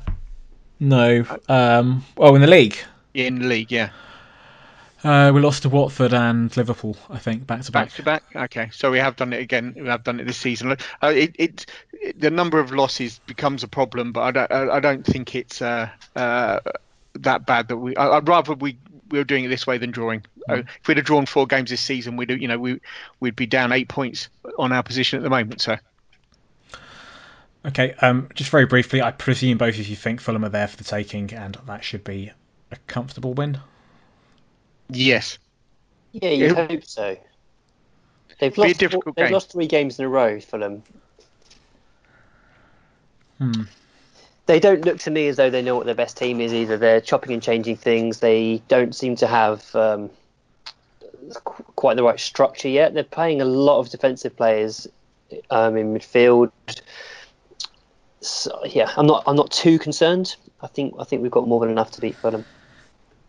[0.80, 1.26] no.
[1.50, 2.78] Um, oh, in the league.
[3.14, 3.72] in the league.
[3.72, 3.90] Yeah,
[5.04, 7.88] Uh, we lost to Watford and Liverpool, I think, back to back.
[7.88, 8.24] back to back.
[8.36, 9.74] Okay, so we have done it again.
[9.78, 10.72] We have done it this season.
[10.72, 14.76] Uh, it, it, it the number of losses becomes a problem, but I don't I,
[14.76, 16.60] I don't think it's uh, uh,
[17.14, 17.96] that bad that we.
[17.96, 18.78] I, I'd rather we
[19.10, 20.26] we were doing it this way than drawing.
[20.50, 22.80] Uh, if we'd have drawn four games this season, we'd you know we
[23.20, 25.62] we'd be down eight points on our position at the moment.
[25.62, 25.78] So
[27.68, 30.78] Okay, um, just very briefly, I presume both of you think Fulham are there for
[30.78, 32.32] the taking, and that should be
[32.72, 33.60] a comfortable win.
[34.90, 35.38] yes,
[36.14, 37.18] Yeah, you It- hope so.
[38.40, 38.80] They've Be a lost.
[38.80, 39.34] difficult they've game.
[39.34, 40.82] lost three games in a row, Fulham.
[43.40, 43.64] Hmm.
[44.48, 46.78] they don't look to me as though they know what their best team is either.
[46.78, 48.20] They're chopping and changing things.
[48.22, 50.10] They don't seem to have um,
[51.76, 52.94] quite the right structure yet.
[52.94, 54.88] They're playing a lot of defensive players
[55.52, 56.52] um, in midfield.
[58.22, 59.24] So, yeah, I'm not.
[59.28, 60.36] I'm not too concerned.
[60.62, 60.96] I think.
[61.00, 62.46] I think we've got more than enough to beat Fulham.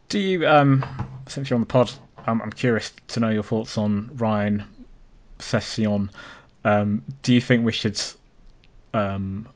[0.08, 0.84] Do you, um,
[1.26, 1.92] since you're on the pod,
[2.26, 4.64] um, I'm curious to know your thoughts on Ryan
[5.38, 6.08] Sessegnon.
[6.64, 8.00] Um, do you think we should
[8.94, 9.46] um,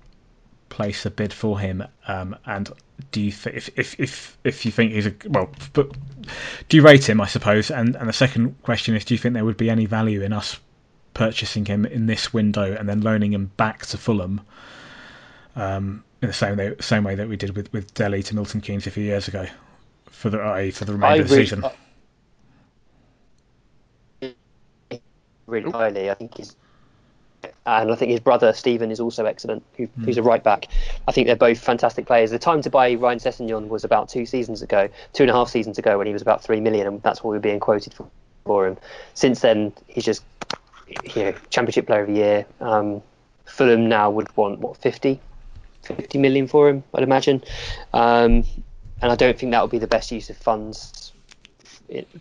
[0.69, 1.85] place a bid for him?
[2.07, 2.71] Um, and
[3.11, 5.93] do you th- if, if if if you think he's a well, but
[6.69, 7.21] do you rate him?
[7.21, 7.71] I suppose.
[7.71, 10.33] And and the second question is, do you think there would be any value in
[10.33, 10.59] us
[11.15, 14.41] purchasing him in this window and then loaning him back to Fulham?
[15.55, 18.61] Um, in the same way, same way that we did with, with Dele to Milton
[18.61, 19.47] Keynes a few years ago
[20.07, 21.65] for the uh, for the remainder of the really- season.
[25.47, 26.11] really highly.
[26.11, 26.57] I think he's,
[27.67, 30.69] and I think his brother Stephen is also excellent, who, who's a right back.
[31.07, 32.31] I think they're both fantastic players.
[32.31, 35.49] The time to buy Ryan Sessegnon was about two seasons ago, two and a half
[35.49, 37.95] seasons ago, when he was about three million, and that's what we were being quoted
[37.95, 38.09] for,
[38.45, 38.79] for him.
[39.15, 40.25] Since then, he's just,
[41.15, 42.47] you know, Championship Player of the Year.
[42.61, 43.03] Um,
[43.45, 45.21] Fulham now would want what 50,
[45.83, 47.43] 50 million for him, I'd imagine.
[47.93, 48.45] Um,
[49.01, 51.13] and I don't think that would be the best use of funds,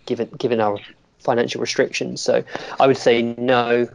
[0.05, 0.79] given given our
[1.19, 2.21] financial restrictions.
[2.21, 2.43] So
[2.79, 3.87] I would say no,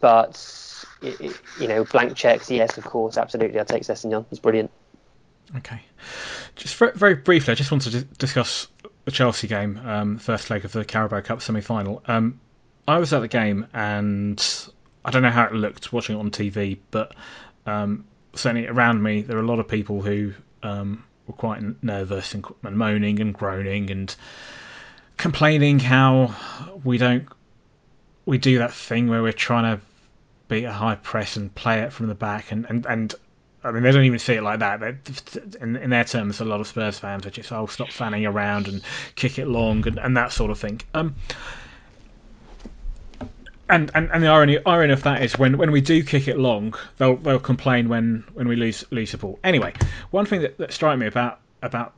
[0.00, 3.58] but it, it- you know, blank checks, yes, of course, absolutely.
[3.58, 4.26] I'll take Sessegnon.
[4.30, 4.70] He's brilliant.
[5.56, 5.80] Okay.
[6.56, 8.66] Just very, very briefly, I just wanted to discuss
[9.04, 12.02] the Chelsea game, um, first leg of the Carabao Cup semi-final.
[12.06, 12.40] Um,
[12.88, 14.42] I was at the game, and
[15.04, 17.14] I don't know how it looked watching it on TV, but
[17.66, 18.04] um,
[18.36, 22.44] certainly around me, there are a lot of people who um, were quite nervous and,
[22.62, 24.14] and moaning and groaning and
[25.16, 26.34] complaining how
[26.82, 27.28] we don't
[28.26, 29.84] we do that thing where we're trying to
[30.48, 33.14] beat a high press and play it from the back and and, and
[33.62, 34.82] I mean they don't even see it like that.
[35.60, 38.68] In, in their terms a lot of Spurs fans are just oh stop fanning around
[38.68, 38.82] and
[39.14, 40.80] kick it long and, and that sort of thing.
[40.92, 41.14] Um
[43.68, 46.38] and, and, and the irony irony of that is when, when we do kick it
[46.38, 49.38] long, they'll they'll complain when, when we lose lose the ball.
[49.42, 49.72] Anyway,
[50.10, 51.94] one thing that, that struck me about about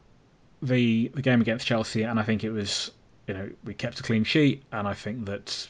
[0.63, 2.91] the the game against Chelsea, and I think it was
[3.27, 5.69] you know we kept a clean sheet, and I think that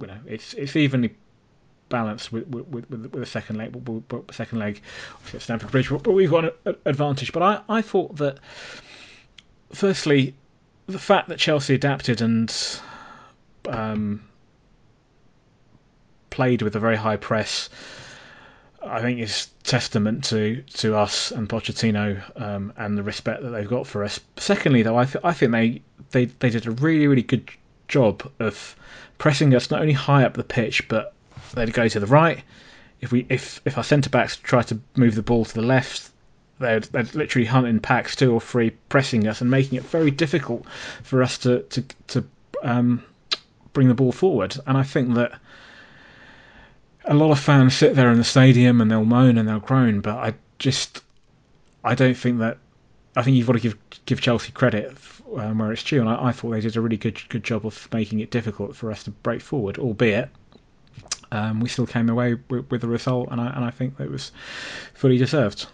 [0.00, 1.14] you know it's it's evenly
[1.88, 4.82] balanced with with, with, with the second leg, the second leg
[5.32, 7.32] at Stamford Bridge, but we've got an advantage.
[7.32, 8.38] But I, I thought that
[9.72, 10.34] firstly
[10.86, 12.54] the fact that Chelsea adapted and
[13.68, 14.22] um,
[16.38, 17.68] played with a very high press.
[18.80, 23.68] I think is testament to, to us and Pochettino um, and the respect that they've
[23.68, 24.20] got for us.
[24.36, 27.50] Secondly, though, I, th- I think they, they they did a really really good
[27.88, 28.76] job of
[29.18, 31.12] pressing us not only high up the pitch, but
[31.54, 32.44] they'd go to the right.
[33.00, 36.08] If we if if our centre backs try to move the ball to the left,
[36.60, 40.12] they'd, they'd literally hunt in packs two or three, pressing us and making it very
[40.12, 40.64] difficult
[41.02, 42.24] for us to to to
[42.62, 43.02] um,
[43.72, 44.56] bring the ball forward.
[44.68, 45.32] And I think that
[47.08, 50.00] a lot of fans sit there in the stadium and they'll moan and they'll groan,
[50.00, 51.02] but I just
[51.82, 52.58] I don't think that
[53.16, 54.94] I think you've got to give give Chelsea credit
[55.36, 57.66] um, where it's due, and I, I thought they did a really good good job
[57.66, 60.28] of making it difficult for us to break forward, albeit.
[61.30, 64.04] Um, we still came away with, with the result, and I and I think that
[64.04, 64.32] it was
[64.94, 65.66] fully deserved.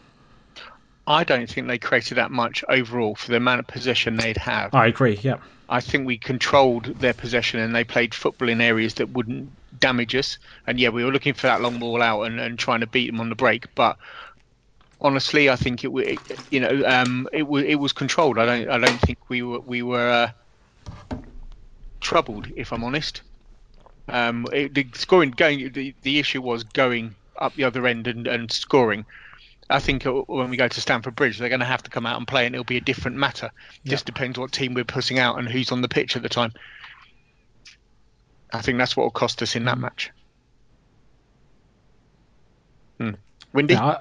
[1.06, 4.72] I don't think they created that much overall for the amount of possession they'd have.
[4.72, 5.18] I agree.
[5.20, 5.36] Yeah,
[5.68, 10.14] I think we controlled their possession and they played football in areas that wouldn't damage
[10.14, 10.38] us.
[10.66, 13.10] And yeah, we were looking for that long ball out and, and trying to beat
[13.10, 13.72] them on the break.
[13.74, 13.96] But
[15.00, 18.38] honestly, I think it, you know, um, it was it was controlled.
[18.38, 20.32] I don't I don't think we were we were
[21.10, 21.18] uh,
[22.00, 23.22] troubled, if I'm honest.
[24.08, 28.26] Um, it, the scoring going the, the issue was going up the other end and,
[28.26, 29.04] and scoring.
[29.70, 32.18] I think when we go to Stamford Bridge, they're going to have to come out
[32.18, 33.50] and play, and it'll be a different matter.
[33.86, 36.52] Just depends what team we're putting out and who's on the pitch at the time.
[38.54, 40.10] I think that's what will cost us in that match.
[42.98, 43.10] Hmm.
[43.52, 44.00] Windy, Yeah, I-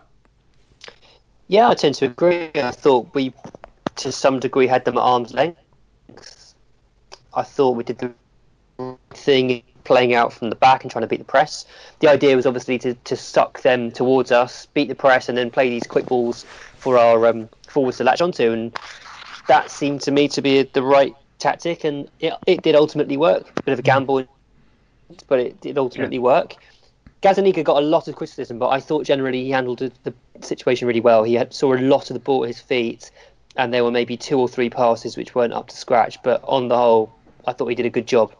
[1.47, 2.49] Yeah, I tend to agree.
[2.55, 3.33] I thought we,
[3.97, 6.55] to some degree, had them at arm's length.
[7.33, 11.19] I thought we did the thing playing out from the back and trying to beat
[11.19, 11.65] the press.
[11.99, 15.49] The idea was obviously to, to suck them towards us, beat the press, and then
[15.51, 16.45] play these quick balls
[16.77, 18.51] for our um, forwards to latch onto.
[18.51, 18.77] And
[19.47, 23.51] that seemed to me to be the right tactic, and it, it did ultimately work.
[23.57, 24.25] A bit of a gamble,
[25.27, 26.55] but it did ultimately work.
[27.21, 30.87] Gazzaniga got a lot of criticism, but I thought generally he handled the, the situation
[30.87, 31.23] really well.
[31.23, 33.11] He had, saw a lot of the ball at his feet,
[33.55, 36.21] and there were maybe two or three passes which weren't up to scratch.
[36.21, 37.13] But on the whole,
[37.47, 38.33] I thought he did a good job.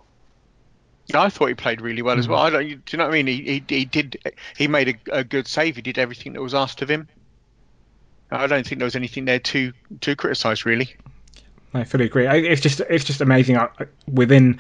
[1.13, 2.39] I thought he played really well as well.
[2.39, 2.55] Mm-hmm.
[2.55, 3.28] I don't, do you know what I mean?
[3.28, 4.17] He, he, he did
[4.57, 5.76] he made a, a good save.
[5.76, 7.07] He did everything that was asked of him.
[8.32, 10.95] I don't think there was anything there to to criticise really.
[11.74, 12.28] I fully agree.
[12.28, 13.67] It's just it's just amazing uh,
[14.11, 14.59] within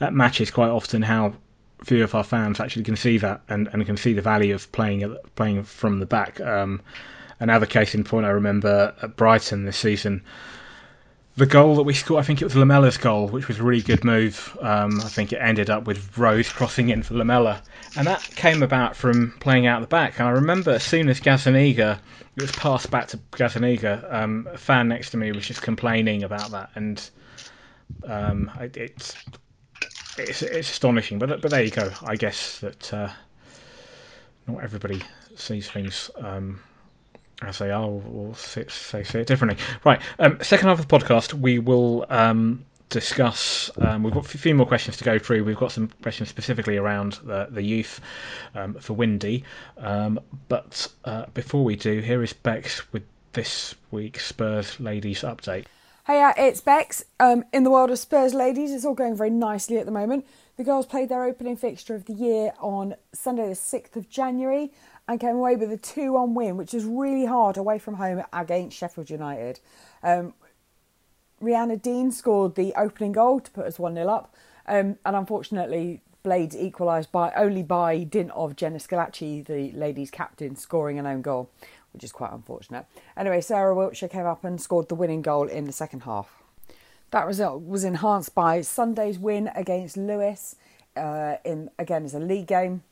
[0.00, 1.34] uh, matches quite often how
[1.84, 4.70] few of our fans actually can see that and, and can see the value of
[4.72, 6.40] playing playing from the back.
[6.40, 6.80] Um,
[7.38, 10.22] another case in point I remember at Brighton this season
[11.36, 13.82] the goal that we scored, I think it was Lamela's goal, which was a really
[13.82, 14.56] good move.
[14.60, 17.62] Um, I think it ended up with Rose crossing in for Lamella,
[17.96, 20.18] And that came about from playing out the back.
[20.18, 21.98] And I remember as soon as Gazzaniga,
[22.36, 26.24] it was passed back to Gazzaniga, um, a fan next to me was just complaining
[26.24, 26.70] about that.
[26.74, 27.10] And
[28.06, 29.14] um, it, it's,
[30.28, 31.18] it's, it's astonishing.
[31.18, 31.90] But, but there you go.
[32.04, 33.10] I guess that uh,
[34.46, 35.02] not everybody
[35.36, 36.60] sees things um,
[37.42, 39.62] I say, oh, we'll say, say, say it differently.
[39.84, 43.70] Right, um, second half of the podcast, we will um, discuss.
[43.78, 45.44] Um, we've got a few more questions to go through.
[45.44, 48.00] We've got some questions specifically around the, the youth
[48.54, 49.44] um, for Windy.
[49.78, 55.64] Um, but uh, before we do, here is Bex with this week's Spurs ladies update.
[56.06, 57.04] Hey, uh, it's Bex.
[57.20, 60.26] Um, in the world of Spurs ladies, it's all going very nicely at the moment.
[60.56, 64.72] The girls played their opening fixture of the year on Sunday, the 6th of January
[65.06, 68.22] and came away with a 2 1 win, which was really hard away from home
[68.32, 69.60] against Sheffield United.
[70.02, 70.32] Um,
[71.42, 74.34] Rianna Dean scored the opening goal to put us 1 0 up,
[74.66, 80.54] um, and unfortunately, Blades equalised by only by dint of Jenna Schillaci, the ladies' captain,
[80.54, 81.50] scoring an own goal,
[81.92, 82.86] which is quite unfortunate.
[83.16, 86.42] Anyway, Sarah Wiltshire came up and scored the winning goal in the second half.
[87.10, 90.56] That result was enhanced by Sunday's win against Lewes,
[90.96, 92.82] uh, in again as a league game,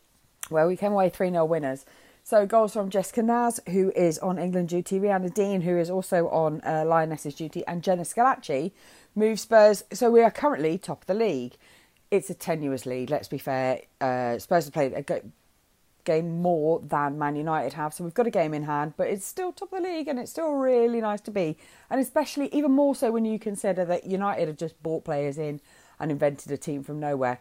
[0.49, 1.84] where we came away 3 0 winners.
[2.24, 6.28] So goals from Jessica Naz, who is on England duty, Rianna Dean, who is also
[6.28, 8.72] on uh, Lionesses duty, and Jenna Schillaci
[9.14, 9.84] move Spurs.
[9.92, 11.55] So we are currently top of the league.
[12.11, 13.82] It's a tenuous lead, let's be fair.
[14.01, 14.92] Uh, Spurs have played
[16.09, 19.26] game more than Man United have, so we've got a game in hand, but it's
[19.26, 21.56] still top of the league and it's still really nice to be.
[21.90, 25.61] And especially, even more so when you consider that United have just bought players in
[26.00, 27.40] and invented a team from nowhere,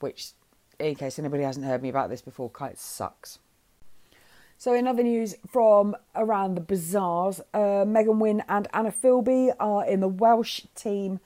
[0.00, 0.32] which,
[0.80, 3.38] in case anybody hasn't heard me about this before, quite sucks.
[4.58, 9.86] So, in other news from around the bazaars, uh, Megan Wynne and Anna Filbey are
[9.86, 11.20] in the Welsh team.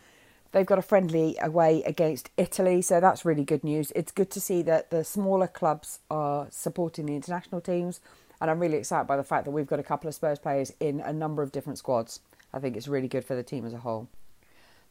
[0.52, 3.92] They've got a friendly away against Italy, so that's really good news.
[3.94, 8.00] It's good to see that the smaller clubs are supporting the international teams,
[8.40, 10.72] and I'm really excited by the fact that we've got a couple of Spurs players
[10.80, 12.20] in a number of different squads.
[12.52, 14.08] I think it's really good for the team as a whole.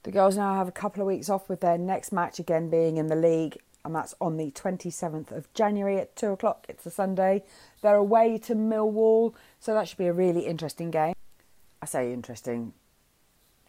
[0.03, 2.97] The girls now have a couple of weeks off with their next match again being
[2.97, 6.65] in the league and that's on the 27th of January at 2 o'clock.
[6.67, 7.43] It's a Sunday.
[7.81, 11.13] They're away to Millwall, so that should be a really interesting game.
[11.81, 12.73] I say interesting,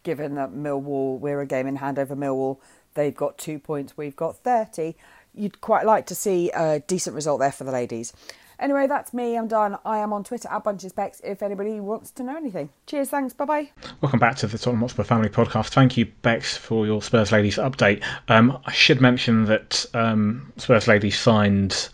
[0.07, 2.59] given that Millwall, we're a game in hand over Millwall.
[2.93, 4.95] They've got two points, we've got 30.
[5.35, 8.13] You'd quite like to see a decent result there for the ladies.
[8.57, 9.37] Anyway, that's me.
[9.37, 9.77] I'm done.
[9.83, 12.69] I am on Twitter at Bunchespecs if anybody wants to know anything.
[12.85, 13.69] Cheers, thanks, bye bye.
[13.99, 15.71] Welcome back to the Tottenham Hotspur Family Podcast.
[15.71, 18.01] Thank you, Bex, for your Spurs Ladies update.
[18.29, 21.89] Um, I should mention that um, Spurs Ladies signed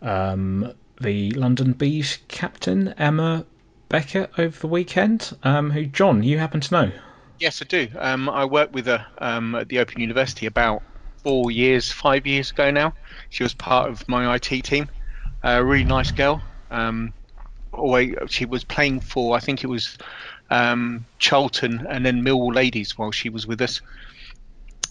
[0.00, 3.44] um, the London Bees captain, Emma
[3.90, 6.92] Beckett, over the weekend, um, who, John, you happen to know.
[7.40, 7.88] Yes, I do.
[7.98, 10.82] Um, I worked with her um, at the Open University about
[11.24, 12.94] four years, five years ago now.
[13.30, 14.88] She was part of my IT team
[15.42, 16.42] a really nice girl.
[16.70, 17.14] Um,
[17.72, 19.96] always, she was playing for I think it was
[20.50, 23.80] um, Charlton and then Millwall Ladies while she was with us.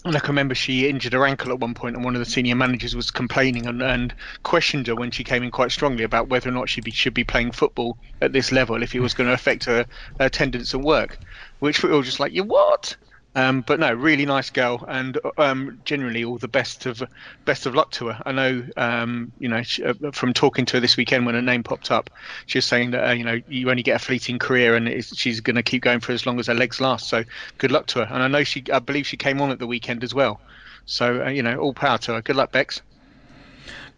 [0.02, 2.24] And I can remember she injured her ankle at one point, and one of the
[2.30, 6.28] senior managers was complaining and, and questioned her when she came in quite strongly about
[6.28, 9.12] whether or not she be, should be playing football at this level if it was
[9.12, 9.84] going to affect her,
[10.18, 11.18] her attendance at work.
[11.58, 12.96] Which we were all just like, you what?
[13.36, 17.00] Um, but no, really nice girl, and um, generally all the best of
[17.44, 18.20] best of luck to her.
[18.26, 21.42] I know, um, you know, she, uh, from talking to her this weekend when her
[21.42, 22.10] name popped up,
[22.46, 25.38] she was saying that uh, you know you only get a fleeting career, and she's
[25.38, 27.08] going to keep going for as long as her legs last.
[27.08, 27.22] So
[27.58, 28.12] good luck to her.
[28.12, 30.40] And I know she, I believe she came on at the weekend as well.
[30.86, 32.22] So uh, you know, all power to her.
[32.22, 32.82] Good luck, Bex.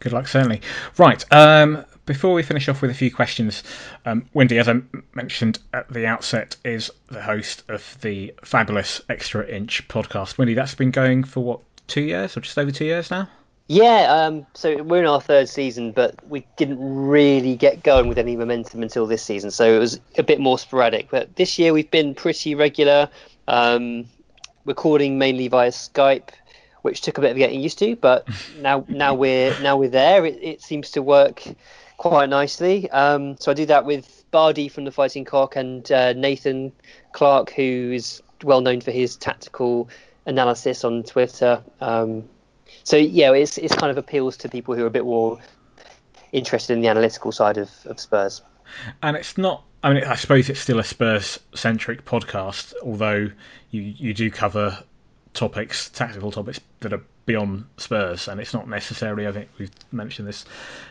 [0.00, 0.60] Good luck, certainly.
[0.98, 1.24] Right.
[1.32, 3.62] Um, before we finish off with a few questions,
[4.06, 4.80] um, Windy, as I
[5.14, 10.38] mentioned at the outset, is the host of the fabulous Extra Inch podcast.
[10.38, 13.28] Wendy, that's been going for what, two years or just over two years now?
[13.68, 18.18] Yeah, um, so we're in our third season, but we didn't really get going with
[18.18, 21.08] any momentum until this season, so it was a bit more sporadic.
[21.10, 23.08] But this year we've been pretty regular,
[23.48, 24.06] um,
[24.64, 26.30] recording mainly via Skype,
[26.82, 28.28] which took a bit of getting used to, but
[28.58, 30.26] now now we're now we're there.
[30.26, 31.42] It, it seems to work
[32.02, 32.90] quite nicely.
[32.90, 36.72] Um, so I do that with Bardi from the Fighting Cock and uh, Nathan
[37.12, 39.88] Clark, who is well known for his tactical
[40.26, 41.62] analysis on Twitter.
[41.80, 42.24] Um,
[42.82, 45.38] so yeah, it's it's kind of appeals to people who are a bit more
[46.32, 48.42] interested in the analytical side of, of Spurs.
[49.04, 49.62] and it's not.
[49.84, 53.30] I mean, I suppose it's still a Spurs centric podcast, although
[53.70, 54.82] you you do cover
[55.34, 59.26] topics, tactical topics that are beyond Spurs, and it's not necessarily.
[59.26, 60.44] I think we've mentioned this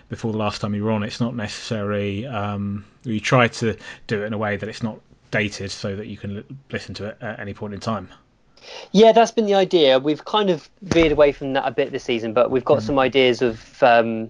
[0.09, 1.03] before the last time you were on.
[1.03, 2.25] It's not necessary.
[2.25, 3.75] Um, you try to
[4.07, 4.99] do it in a way that it's not
[5.31, 8.09] dated, so that you can l- listen to it at any point in time.
[8.91, 9.99] Yeah, that's been the idea.
[9.99, 12.83] We've kind of veered away from that a bit this season, but we've got mm.
[12.83, 14.29] some ideas of, um,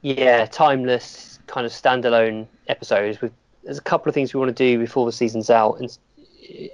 [0.00, 3.20] yeah, timeless kind of standalone episodes.
[3.20, 3.32] We've,
[3.62, 5.90] there's a couple of things we want to do before the season's out, in,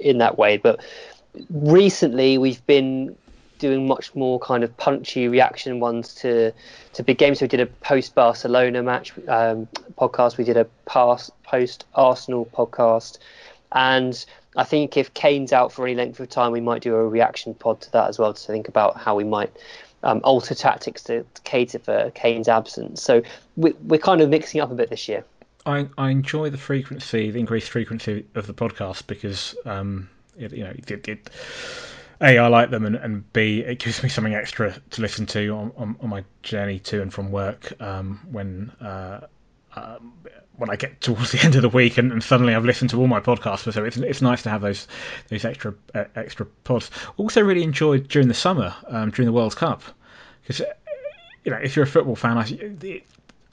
[0.01, 0.57] in that way.
[0.57, 0.85] But
[1.51, 3.17] recently, we've been
[3.59, 6.53] doing much more kind of punchy reaction ones to
[6.95, 7.39] to big games.
[7.39, 10.37] So we did a post Barcelona match um, podcast.
[10.37, 13.19] We did a past post Arsenal podcast,
[13.73, 14.25] and
[14.57, 17.55] I think if Kane's out for any length of time, we might do a reaction
[17.55, 19.53] pod to that as well to think about how we might
[20.03, 23.03] um, alter tactics to, cater for Kane's absence.
[23.03, 23.23] So
[23.57, 25.25] we, we're kind of mixing up a bit this year.
[25.67, 30.65] I, I enjoy the frequency, the increased frequency of the podcast because um, it, you
[30.65, 31.31] know it, it
[32.21, 35.49] a, I like them, and, and B, it gives me something extra to listen to
[35.51, 39.27] on, on, on my journey to and from work um, when uh,
[39.75, 40.14] um,
[40.57, 43.01] when I get towards the end of the week and, and, suddenly I've listened to
[43.01, 43.71] all my podcasts.
[43.73, 44.89] So it's it's nice to have those
[45.29, 46.91] those extra uh, extra pods.
[47.17, 49.83] Also, really enjoyed during the summer um, during the World Cup
[50.43, 50.61] because
[51.45, 53.03] you know if you're a football fan, I,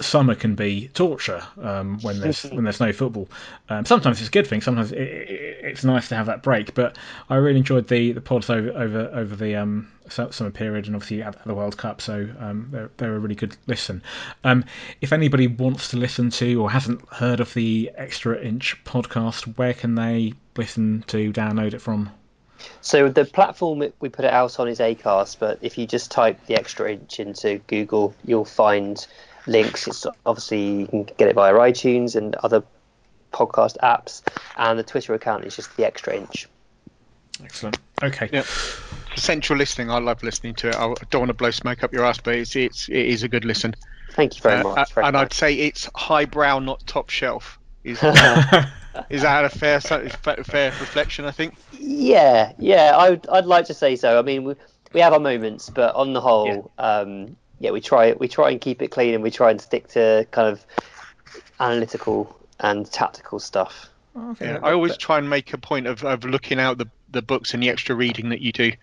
[0.01, 3.27] summer can be torture um, when there's when there's no football.
[3.69, 4.61] Um, sometimes it's a good thing.
[4.61, 6.73] Sometimes it, it, it's nice to have that break.
[6.73, 6.97] But
[7.29, 11.21] I really enjoyed the, the pods over over over the um, summer period, and obviously
[11.21, 12.01] at the World Cup.
[12.01, 14.01] So um, they're, they're a really good listen.
[14.43, 14.65] Um,
[15.01, 19.73] if anybody wants to listen to or hasn't heard of the Extra Inch podcast, where
[19.73, 22.09] can they listen to download it from?
[22.81, 26.39] So the platform we put it out on is Acast, but if you just type
[26.45, 29.05] the Extra Inch into Google, you'll find
[29.47, 29.87] links.
[29.87, 32.63] It's obviously you can get it via iTunes and other
[33.31, 34.21] podcast apps,
[34.57, 36.47] and the Twitter account is just the extra inch.
[37.43, 37.79] Excellent.
[38.01, 38.29] Okay.
[38.31, 38.43] Yeah.
[39.15, 39.89] Central listening.
[39.89, 40.75] I love listening to it.
[40.75, 43.27] I don't want to blow smoke up your ass, but it's it's it is a
[43.27, 43.75] good listen.
[44.11, 44.93] Thank you very uh, much.
[44.93, 45.25] Very and much.
[45.25, 47.59] I'd say it's highbrow, not top shelf.
[47.83, 47.97] Is,
[49.09, 51.25] is that a fair fair reflection?
[51.25, 51.55] I think.
[51.79, 52.93] Yeah, yeah.
[52.97, 54.19] I'd I'd like to say so.
[54.19, 54.55] I mean, we,
[54.93, 56.99] we have our moments, but on the whole, yeah.
[56.99, 59.87] um, yeah, we try we try and keep it clean, and we try and stick
[59.89, 60.65] to kind of
[61.61, 63.87] analytical and tactical stuff.
[64.15, 64.47] Okay.
[64.47, 67.53] Yeah, I always try and make a point of, of looking out the, the books
[67.53, 68.73] and the extra reading that you do.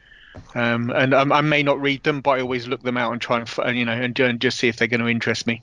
[0.55, 3.21] Um, and um, I may not read them, but I always look them out and
[3.21, 5.61] try and you know and, and just see if they're going to interest me.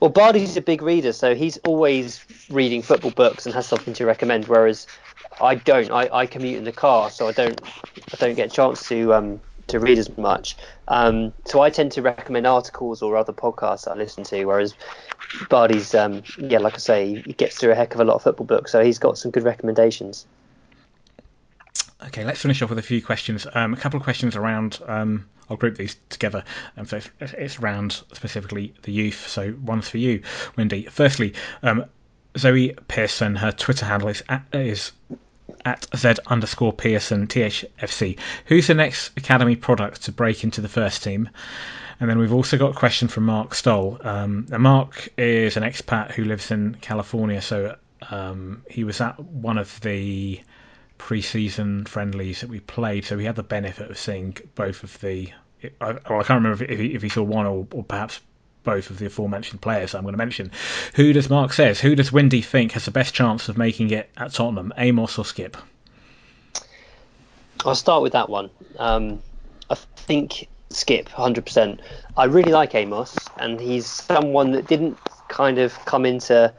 [0.00, 4.04] Well, Bardi's a big reader, so he's always reading football books and has something to
[4.04, 4.48] recommend.
[4.48, 4.86] Whereas
[5.40, 5.90] I don't.
[5.90, 7.58] I, I commute in the car, so I don't
[8.12, 10.56] I don't get a chance to um, to read as much.
[10.88, 14.74] Um, so I tend to recommend articles or other podcasts I listen to, whereas
[15.48, 18.22] Bardi's, um, yeah, like I say, he gets through a heck of a lot of
[18.22, 20.26] football books, so he's got some good recommendations.
[22.06, 23.46] Okay, let's finish off with a few questions.
[23.54, 24.78] Um, a couple of questions around.
[24.86, 26.44] Um, I'll group these together.
[26.76, 29.26] Um, so it's, it's, around specifically the youth.
[29.26, 30.22] So one's for you,
[30.56, 30.84] Wendy.
[30.84, 31.86] Firstly, um,
[32.36, 33.36] Zoe Pearson.
[33.36, 34.92] Her Twitter handle is at, is
[35.64, 38.18] at Z underscore Pearson THFC.
[38.46, 41.28] Who's the next academy product to break into the first team?
[42.00, 43.98] And then we've also got a question from Mark Stoll.
[44.02, 47.76] Um, Mark is an expat who lives in California, so
[48.10, 50.40] um, he was at one of the
[50.98, 55.30] pre-season friendlies that we played, so he had the benefit of seeing both of the.
[55.80, 58.20] I, well, I can't remember if he, if he saw one or, or perhaps
[58.64, 60.50] both of the aforementioned players I'm going to mention.
[60.94, 61.80] Who does Mark says?
[61.80, 64.72] Who does Windy think has the best chance of making it at Tottenham?
[64.76, 65.56] Amos or Skip?
[67.64, 68.50] I'll start with that one.
[68.78, 69.22] Um,
[69.70, 71.78] I think Skip, 100%.
[72.16, 74.98] I really like Amos, and he's someone that didn't
[75.28, 76.52] kind of come into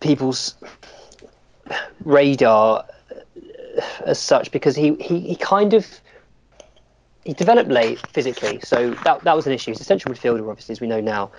[0.00, 0.54] people's
[2.04, 2.84] radar
[4.04, 5.86] as such because he, he, he kind of
[7.28, 9.70] he developed late physically, so that that was an issue.
[9.70, 11.30] He's a central midfielder, obviously, as we know now.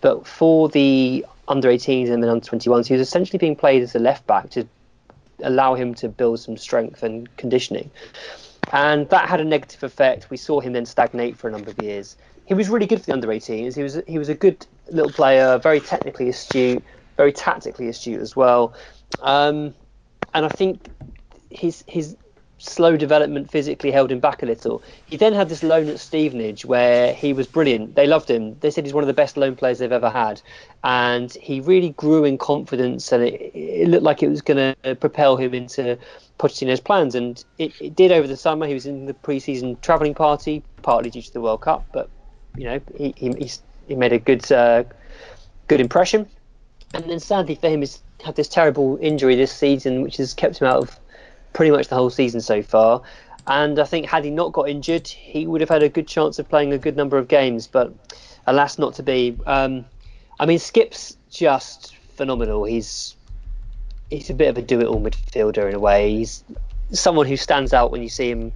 [0.00, 3.96] But for the under 18s and the under 21s, he was essentially being played as
[3.96, 4.64] a left back to
[5.42, 7.90] allow him to build some strength and conditioning.
[8.72, 10.30] And that had a negative effect.
[10.30, 12.16] We saw him then stagnate for a number of years.
[12.46, 13.74] He was really good for the under 18s.
[13.74, 16.84] He was he was a good little player, very technically astute,
[17.16, 18.72] very tactically astute as well.
[19.20, 19.74] Um,
[20.32, 20.90] and I think
[21.50, 22.16] his his
[22.64, 24.82] slow development physically held him back a little.
[25.06, 27.94] He then had this loan at Stevenage where he was brilliant.
[27.94, 28.58] They loved him.
[28.60, 30.40] They said he's one of the best loan players they've ever had.
[30.82, 34.94] And he really grew in confidence and it, it looked like it was going to
[34.96, 35.98] propel him into
[36.38, 37.14] Pochettino's plans.
[37.14, 38.66] And it, it, did over the summer.
[38.66, 42.08] He was in the pre-season travelling party, partly due to the World Cup, but,
[42.56, 43.50] you know, he, he,
[43.88, 44.84] he made a good, uh,
[45.68, 46.26] good impression.
[46.94, 50.60] and then sadly for him, he's had this terrible injury this season, which has kept
[50.60, 50.98] him out of
[51.54, 53.00] pretty much the whole season so far.
[53.46, 56.38] And I think had he not got injured, he would have had a good chance
[56.38, 57.66] of playing a good number of games.
[57.66, 57.92] But
[58.46, 59.36] alas, not to be.
[59.46, 59.86] Um,
[60.38, 62.64] I mean, Skip's just phenomenal.
[62.64, 63.16] He's
[64.10, 66.16] he's a bit of a do-it-all midfielder in a way.
[66.16, 66.44] He's
[66.92, 68.52] someone who stands out when you see him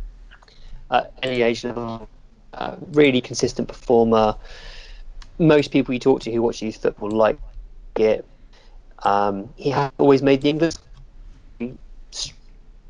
[0.90, 2.08] at any age level.
[2.54, 4.34] Uh, really consistent performer.
[5.38, 7.38] Most people you talk to who watch youth football like
[7.96, 8.24] it.
[9.02, 10.78] Um, he has always made the England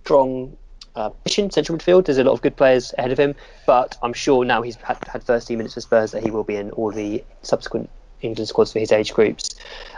[0.08, 0.56] strong
[0.96, 2.06] uh, position, central midfield.
[2.06, 3.34] There's a lot of good players ahead of him,
[3.66, 6.44] but I'm sure now he's had, had first team minutes for Spurs that he will
[6.44, 7.90] be in all the subsequent
[8.22, 9.54] England squads for his age groups.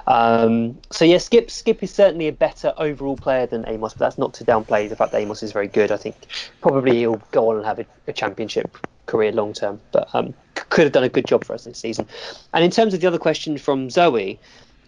[0.08, 4.18] Um, so yeah, Skip Skip is certainly a better overall player than Amos, but that's
[4.18, 5.92] not to downplay the fact that Amos is very good.
[5.92, 6.16] I think
[6.60, 10.84] probably he'll go on and have a, a championship career long term, but um, could
[10.84, 12.08] have done a good job for us this season.
[12.52, 14.40] And in terms of the other question from Zoe,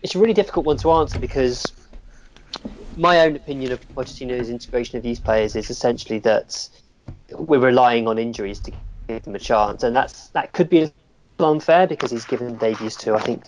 [0.03, 1.73] it's a really difficult one to answer because
[2.97, 6.69] my own opinion of Pochettino's integration of youth players is essentially that
[7.31, 8.73] we're relying on injuries to
[9.09, 10.93] give them a chance, and that's that could be
[11.39, 13.45] unfair because he's given debuts to I think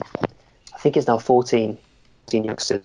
[0.74, 1.78] I think it's now 14,
[2.26, 2.82] 14 youngsters,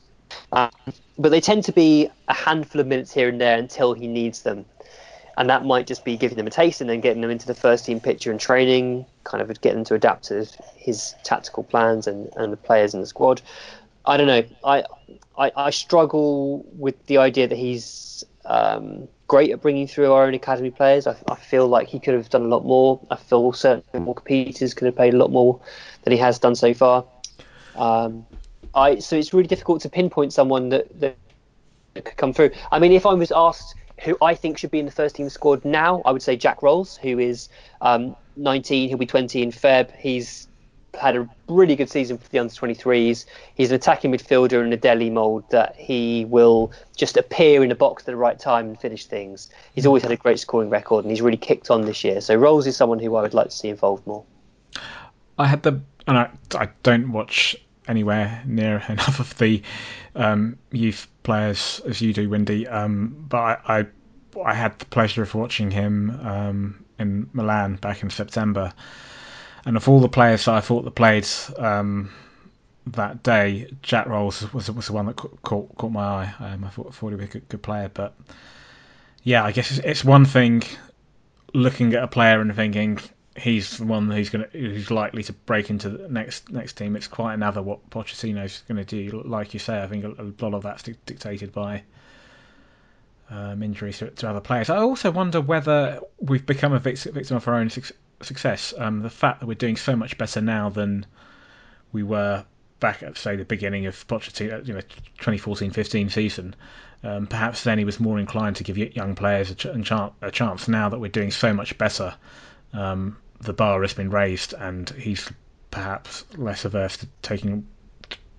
[0.52, 0.70] um,
[1.18, 4.44] but they tend to be a handful of minutes here and there until he needs
[4.44, 4.66] them,
[5.38, 7.56] and that might just be giving them a taste and then getting them into the
[7.56, 10.46] first team picture and training, kind of getting them to adapt to
[10.76, 13.42] his tactical plans and, and the players in the squad.
[14.10, 14.44] I don't know.
[14.64, 14.84] I,
[15.38, 20.34] I, I struggle with the idea that he's um, great at bringing through our own
[20.34, 21.06] academy players.
[21.06, 23.00] I, I, feel like he could have done a lot more.
[23.12, 25.62] I feel certainly Walker Peters could have played a lot more
[26.04, 27.06] than he has done so far.
[27.76, 28.26] Um,
[28.74, 31.16] I so it's really difficult to pinpoint someone that, that
[31.94, 32.50] could come through.
[32.72, 35.30] I mean, if I was asked who I think should be in the first team
[35.30, 37.48] squad now, I would say Jack Roles, who is
[37.82, 38.90] um, 19.
[38.90, 39.96] He'll be 20 in Feb.
[39.96, 40.48] He's
[40.96, 43.26] had a really good season for the under 23s.
[43.56, 47.76] He's an attacking midfielder in a Dele mould that he will just appear in the
[47.76, 49.50] box at the right time and finish things.
[49.74, 52.22] He's always had a great scoring record and he's really kicked on this year.
[52.22, 54.24] So Roles is someone who I would like to see involved more.
[55.38, 57.56] I had the, and I, I don't watch
[57.88, 59.62] anywhere near enough of the
[60.16, 62.68] um, youth players as you do, Windy.
[62.68, 63.86] Um, but I, I,
[64.46, 68.74] I had the pleasure of watching him um, in Milan back in September
[69.70, 71.28] and of all the players that I thought that played
[71.60, 72.10] um,
[72.88, 76.34] that day, Jack Roles was was the one that caught caught my eye.
[76.40, 78.16] Um, I thought, thought he was a good, good player, but
[79.22, 80.64] yeah, I guess it's, it's, one thing
[81.54, 82.98] looking at a player and thinking
[83.38, 86.96] he's the one who's going who's likely to break into the next next team.
[86.96, 89.22] It's quite another what Pochettino's going to do.
[89.24, 91.84] Like you say, I think a, lot of that's dictated by.
[93.32, 94.72] Um, injuries to, to, other players.
[94.72, 97.70] I also wonder whether we've become a victim of our own
[98.22, 98.74] success.
[98.78, 101.06] Um, the fact that we're doing so much better now than
[101.92, 102.46] we were
[102.80, 104.82] back at say the beginning of Pochettino, you know,
[105.20, 106.56] 2014-15 season.
[107.04, 109.66] Um, perhaps then he was more inclined to give young players a, ch-
[110.22, 110.68] a, chance.
[110.68, 112.16] Now that we're doing so much better,
[112.74, 115.32] um, the bar has been raised, and he's
[115.72, 117.68] perhaps less averse to taking.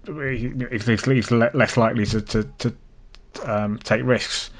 [0.06, 2.74] He's, he's less likely to to, to
[3.44, 4.50] um, take risks.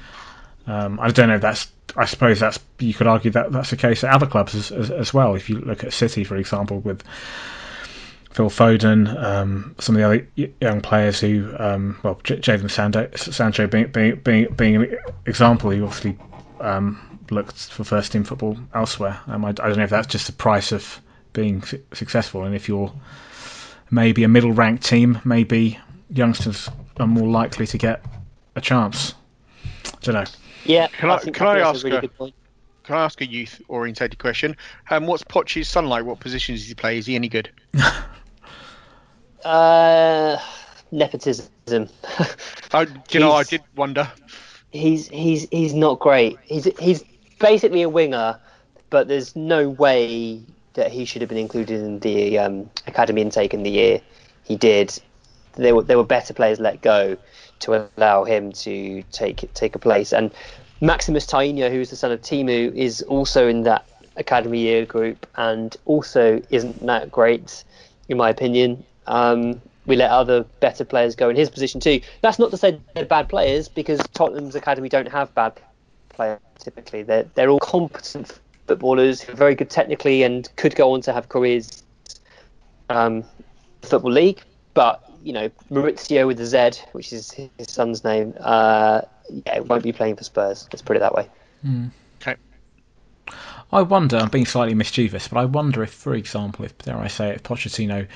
[0.67, 3.77] Um, I don't know if that's I suppose that's you could argue that that's the
[3.77, 5.35] case at other clubs as, as, as well.
[5.35, 7.03] If you look at City, for example, with
[8.31, 12.71] Phil Foden, um, some of the other young players who, um, well, J- Jadon
[13.33, 16.17] Sancho being, being, being, being an example, he obviously
[16.61, 19.19] um, looked for first team football elsewhere.
[19.27, 21.01] Um, I, I, don't know if that's just the price of
[21.33, 22.91] being su- successful, and if you're
[23.89, 25.77] maybe a middle ranked team, maybe
[26.09, 28.05] youngsters are more likely to get
[28.55, 29.13] a chance.
[29.87, 30.23] I don't know.
[30.65, 30.87] Yeah.
[30.87, 32.31] Can I, I can I ask a, really a
[32.83, 34.57] can I ask a youth orientated question?
[34.89, 36.05] Um, what's Poch's son like?
[36.05, 36.97] What positions does he play?
[36.97, 37.49] Is he any good?
[39.45, 40.37] uh,
[40.91, 41.89] nepotism.
[42.73, 44.11] I, you know, I did wonder.
[44.71, 46.39] He's he's he's not great.
[46.43, 47.03] He's he's
[47.39, 48.39] basically a winger,
[48.89, 50.41] but there's no way
[50.73, 54.01] that he should have been included in the um, academy intake in the year
[54.43, 54.97] he did.
[55.55, 57.17] There were there were better players let go
[57.59, 60.13] to allow him to take take a place.
[60.13, 60.31] And
[60.81, 63.85] Maximus Tainio, who's the son of Teemu, is also in that
[64.17, 67.63] academy year group and also isn't that great,
[68.09, 68.83] in my opinion.
[69.07, 72.01] Um, we let other better players go in his position too.
[72.21, 75.59] That's not to say they're bad players because Tottenham's academy don't have bad
[76.09, 77.03] players typically.
[77.03, 81.13] They're they're all competent footballers who are very good technically and could go on to
[81.13, 81.83] have careers
[82.89, 83.23] um,
[83.81, 84.41] football league.
[84.73, 89.01] But you know, Maurizio with the Z, which is his son's name, uh,
[89.45, 90.67] yeah, won't be playing for Spurs.
[90.71, 91.29] Let's put it that way.
[91.65, 91.91] Mm.
[92.21, 92.35] Okay.
[93.71, 97.07] I wonder, I'm being slightly mischievous, but I wonder if, for example, if dare I
[97.07, 98.07] say, it, if Pochettino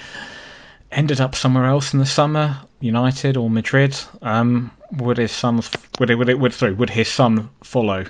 [0.92, 5.62] ended up somewhere else in the summer, United or Madrid, um, would his son
[6.00, 8.06] would it, would it would sorry would his son follow?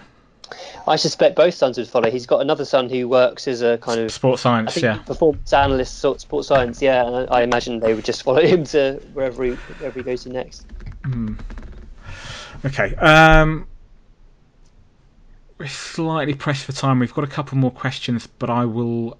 [0.87, 2.11] I suspect both sons would follow.
[2.11, 5.97] He's got another son who works as a kind of sports science, yeah, performance analyst,
[5.97, 6.81] sort of sports science.
[6.81, 10.03] Yeah, and I, I imagine they would just follow him to wherever he wherever he
[10.03, 10.65] goes to next.
[12.63, 12.95] Okay.
[12.95, 13.67] Um,
[15.57, 16.99] we're slightly pressed for time.
[16.99, 19.17] We've got a couple more questions, but I will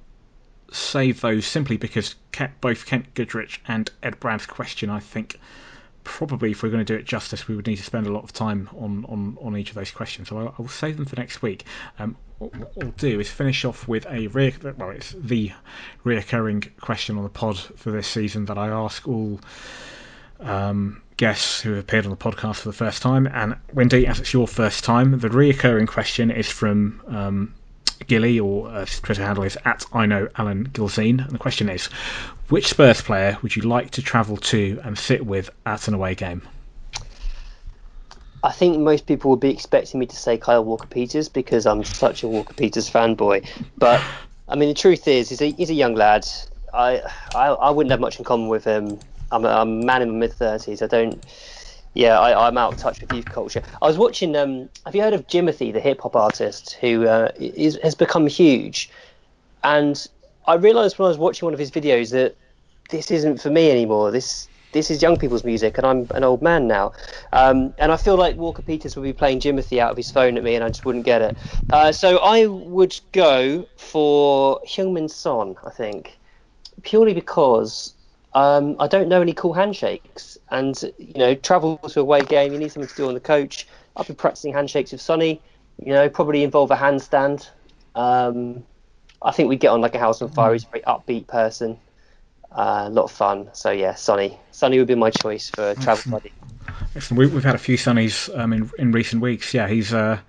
[0.72, 2.16] save those simply because
[2.60, 5.40] both Kent Goodrich and Ed Brad's question, I think,
[6.06, 8.24] probably if we're going to do it justice, we would need to spend a lot
[8.24, 10.30] of time on, on, on each of those questions.
[10.30, 11.66] So I, I will save them for next week.
[12.00, 15.52] Um, what what we'll do is finish off with a re- well, it's the
[16.06, 19.40] reoccurring question on the pod for this season that I ask all
[20.40, 23.28] um, guests who have appeared on the podcast for the first time.
[23.28, 27.56] And Wendy, as it's your first time, the reoccurring question is from um,
[28.08, 31.24] Gilly, or uh, Twitter handle is at I know Alan Gilzine.
[31.24, 31.88] And the question is,
[32.50, 36.16] which Spurs player would you like to travel to and sit with at an away
[36.16, 36.42] game?
[38.44, 41.84] I think most people would be expecting me to say Kyle Walker Peters because I'm
[41.84, 43.48] such a Walker Peters fanboy.
[43.78, 44.00] But
[44.48, 46.28] I mean, the truth is, he's a, he's a young lad.
[46.72, 47.02] I,
[47.34, 49.00] I I wouldn't have much in common with him.
[49.32, 50.84] I'm a, I'm a man in my mid thirties.
[50.84, 51.24] I don't.
[51.96, 53.62] Yeah, I, I'm out of touch with youth culture.
[53.82, 54.36] I was watching.
[54.36, 58.28] Um, have you heard of Jimothy, the hip hop artist who uh, is, has become
[58.28, 58.92] huge?
[59.64, 60.06] And
[60.46, 62.36] I realised when I was watching one of his videos that
[62.90, 64.12] this isn't for me anymore.
[64.12, 66.92] This this is young people's music, and I'm an old man now.
[67.32, 70.36] Um, and I feel like Walker Peters would be playing Jimothy out of his phone
[70.38, 71.38] at me, and I just wouldn't get it.
[71.72, 76.20] Uh, so I would go for Heung-Min Son, I think,
[76.84, 77.95] purely because
[78.36, 80.38] um, I don't know any cool handshakes.
[80.52, 83.20] And, you know, travel to a away game, you need something to do on the
[83.20, 83.68] coach.
[83.96, 85.42] I've been practicing handshakes with Sonny,
[85.84, 87.50] you know, probably involve a handstand.
[87.96, 88.64] Um,
[89.22, 90.54] I think we'd get on like a house on fire.
[90.54, 91.80] He's a very upbeat person.
[92.52, 93.50] Uh, a lot of fun.
[93.54, 94.38] So yeah, Sonny.
[94.52, 96.32] Sonny would be my choice for travel buddy.
[96.96, 97.20] Excellent.
[97.20, 99.54] We, we've had a few Sunnies um, in in recent weeks.
[99.54, 100.20] Yeah, he's uh,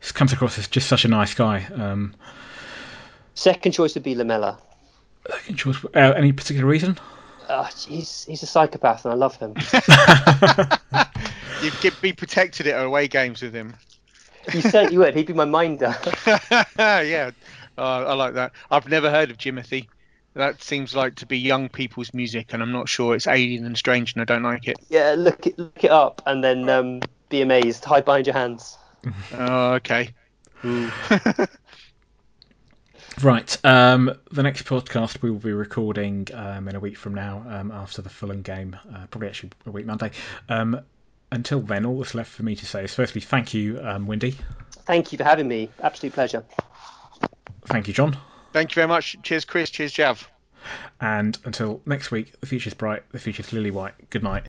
[0.00, 1.64] he's comes across as just such a nice guy.
[1.74, 2.14] Um,
[3.34, 4.58] Second choice would be Lamela.
[5.28, 6.98] second choice, uh, any particular reason?
[7.48, 9.54] Uh, he's he's a psychopath, and I love him.
[11.62, 13.74] You'd get, be protected at away games with him.
[14.50, 15.14] He said you would.
[15.14, 15.94] He'd be my minder.
[16.78, 17.30] yeah,
[17.78, 18.52] uh, I like that.
[18.70, 19.86] I've never heard of Jimothy.
[20.34, 23.76] That seems like to be young people's music, and I'm not sure it's alien and
[23.76, 24.78] strange, and I don't like it.
[24.88, 27.84] yeah, look it look it up, and then um, be amazed.
[27.84, 28.78] Hide behind your hands.
[29.34, 30.10] Oh, okay.
[33.22, 33.56] Right.
[33.64, 37.70] Um, the next podcast we will be recording um, in a week from now um,
[37.70, 40.10] after the Fulham game, uh, probably actually a week Monday.
[40.48, 40.80] Um,
[41.30, 44.36] until then, all that's left for me to say is firstly, thank you, um, Wendy.
[44.86, 45.70] Thank you for having me.
[45.80, 46.44] Absolute pleasure.
[47.66, 48.16] Thank you, John.
[48.52, 49.16] Thank you very much.
[49.22, 49.70] Cheers, Chris.
[49.70, 50.28] Cheers, Jav.
[51.00, 53.94] And until next week, the future's bright, the future's lily white.
[54.10, 54.48] Good night.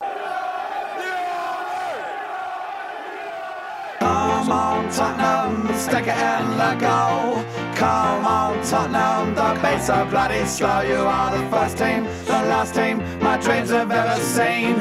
[3.99, 7.42] Come on, Tottenham, stick it in the goal.
[7.83, 10.79] Come on, Tottenham, the beats are bloody slow.
[10.83, 14.75] You are the first team, the last team my dreams have ever seen.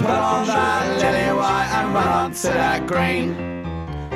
[0.00, 3.28] Put on that lily white and run on to that green.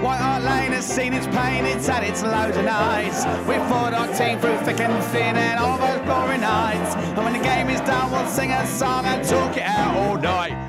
[0.03, 3.24] White Hart Lane has seen its pain, it's had its loads of nights.
[3.47, 6.97] We fought our team through thick and thin and all those glory nights.
[6.97, 10.16] And when the game is done, we'll sing a song and talk it out all
[10.16, 10.68] night.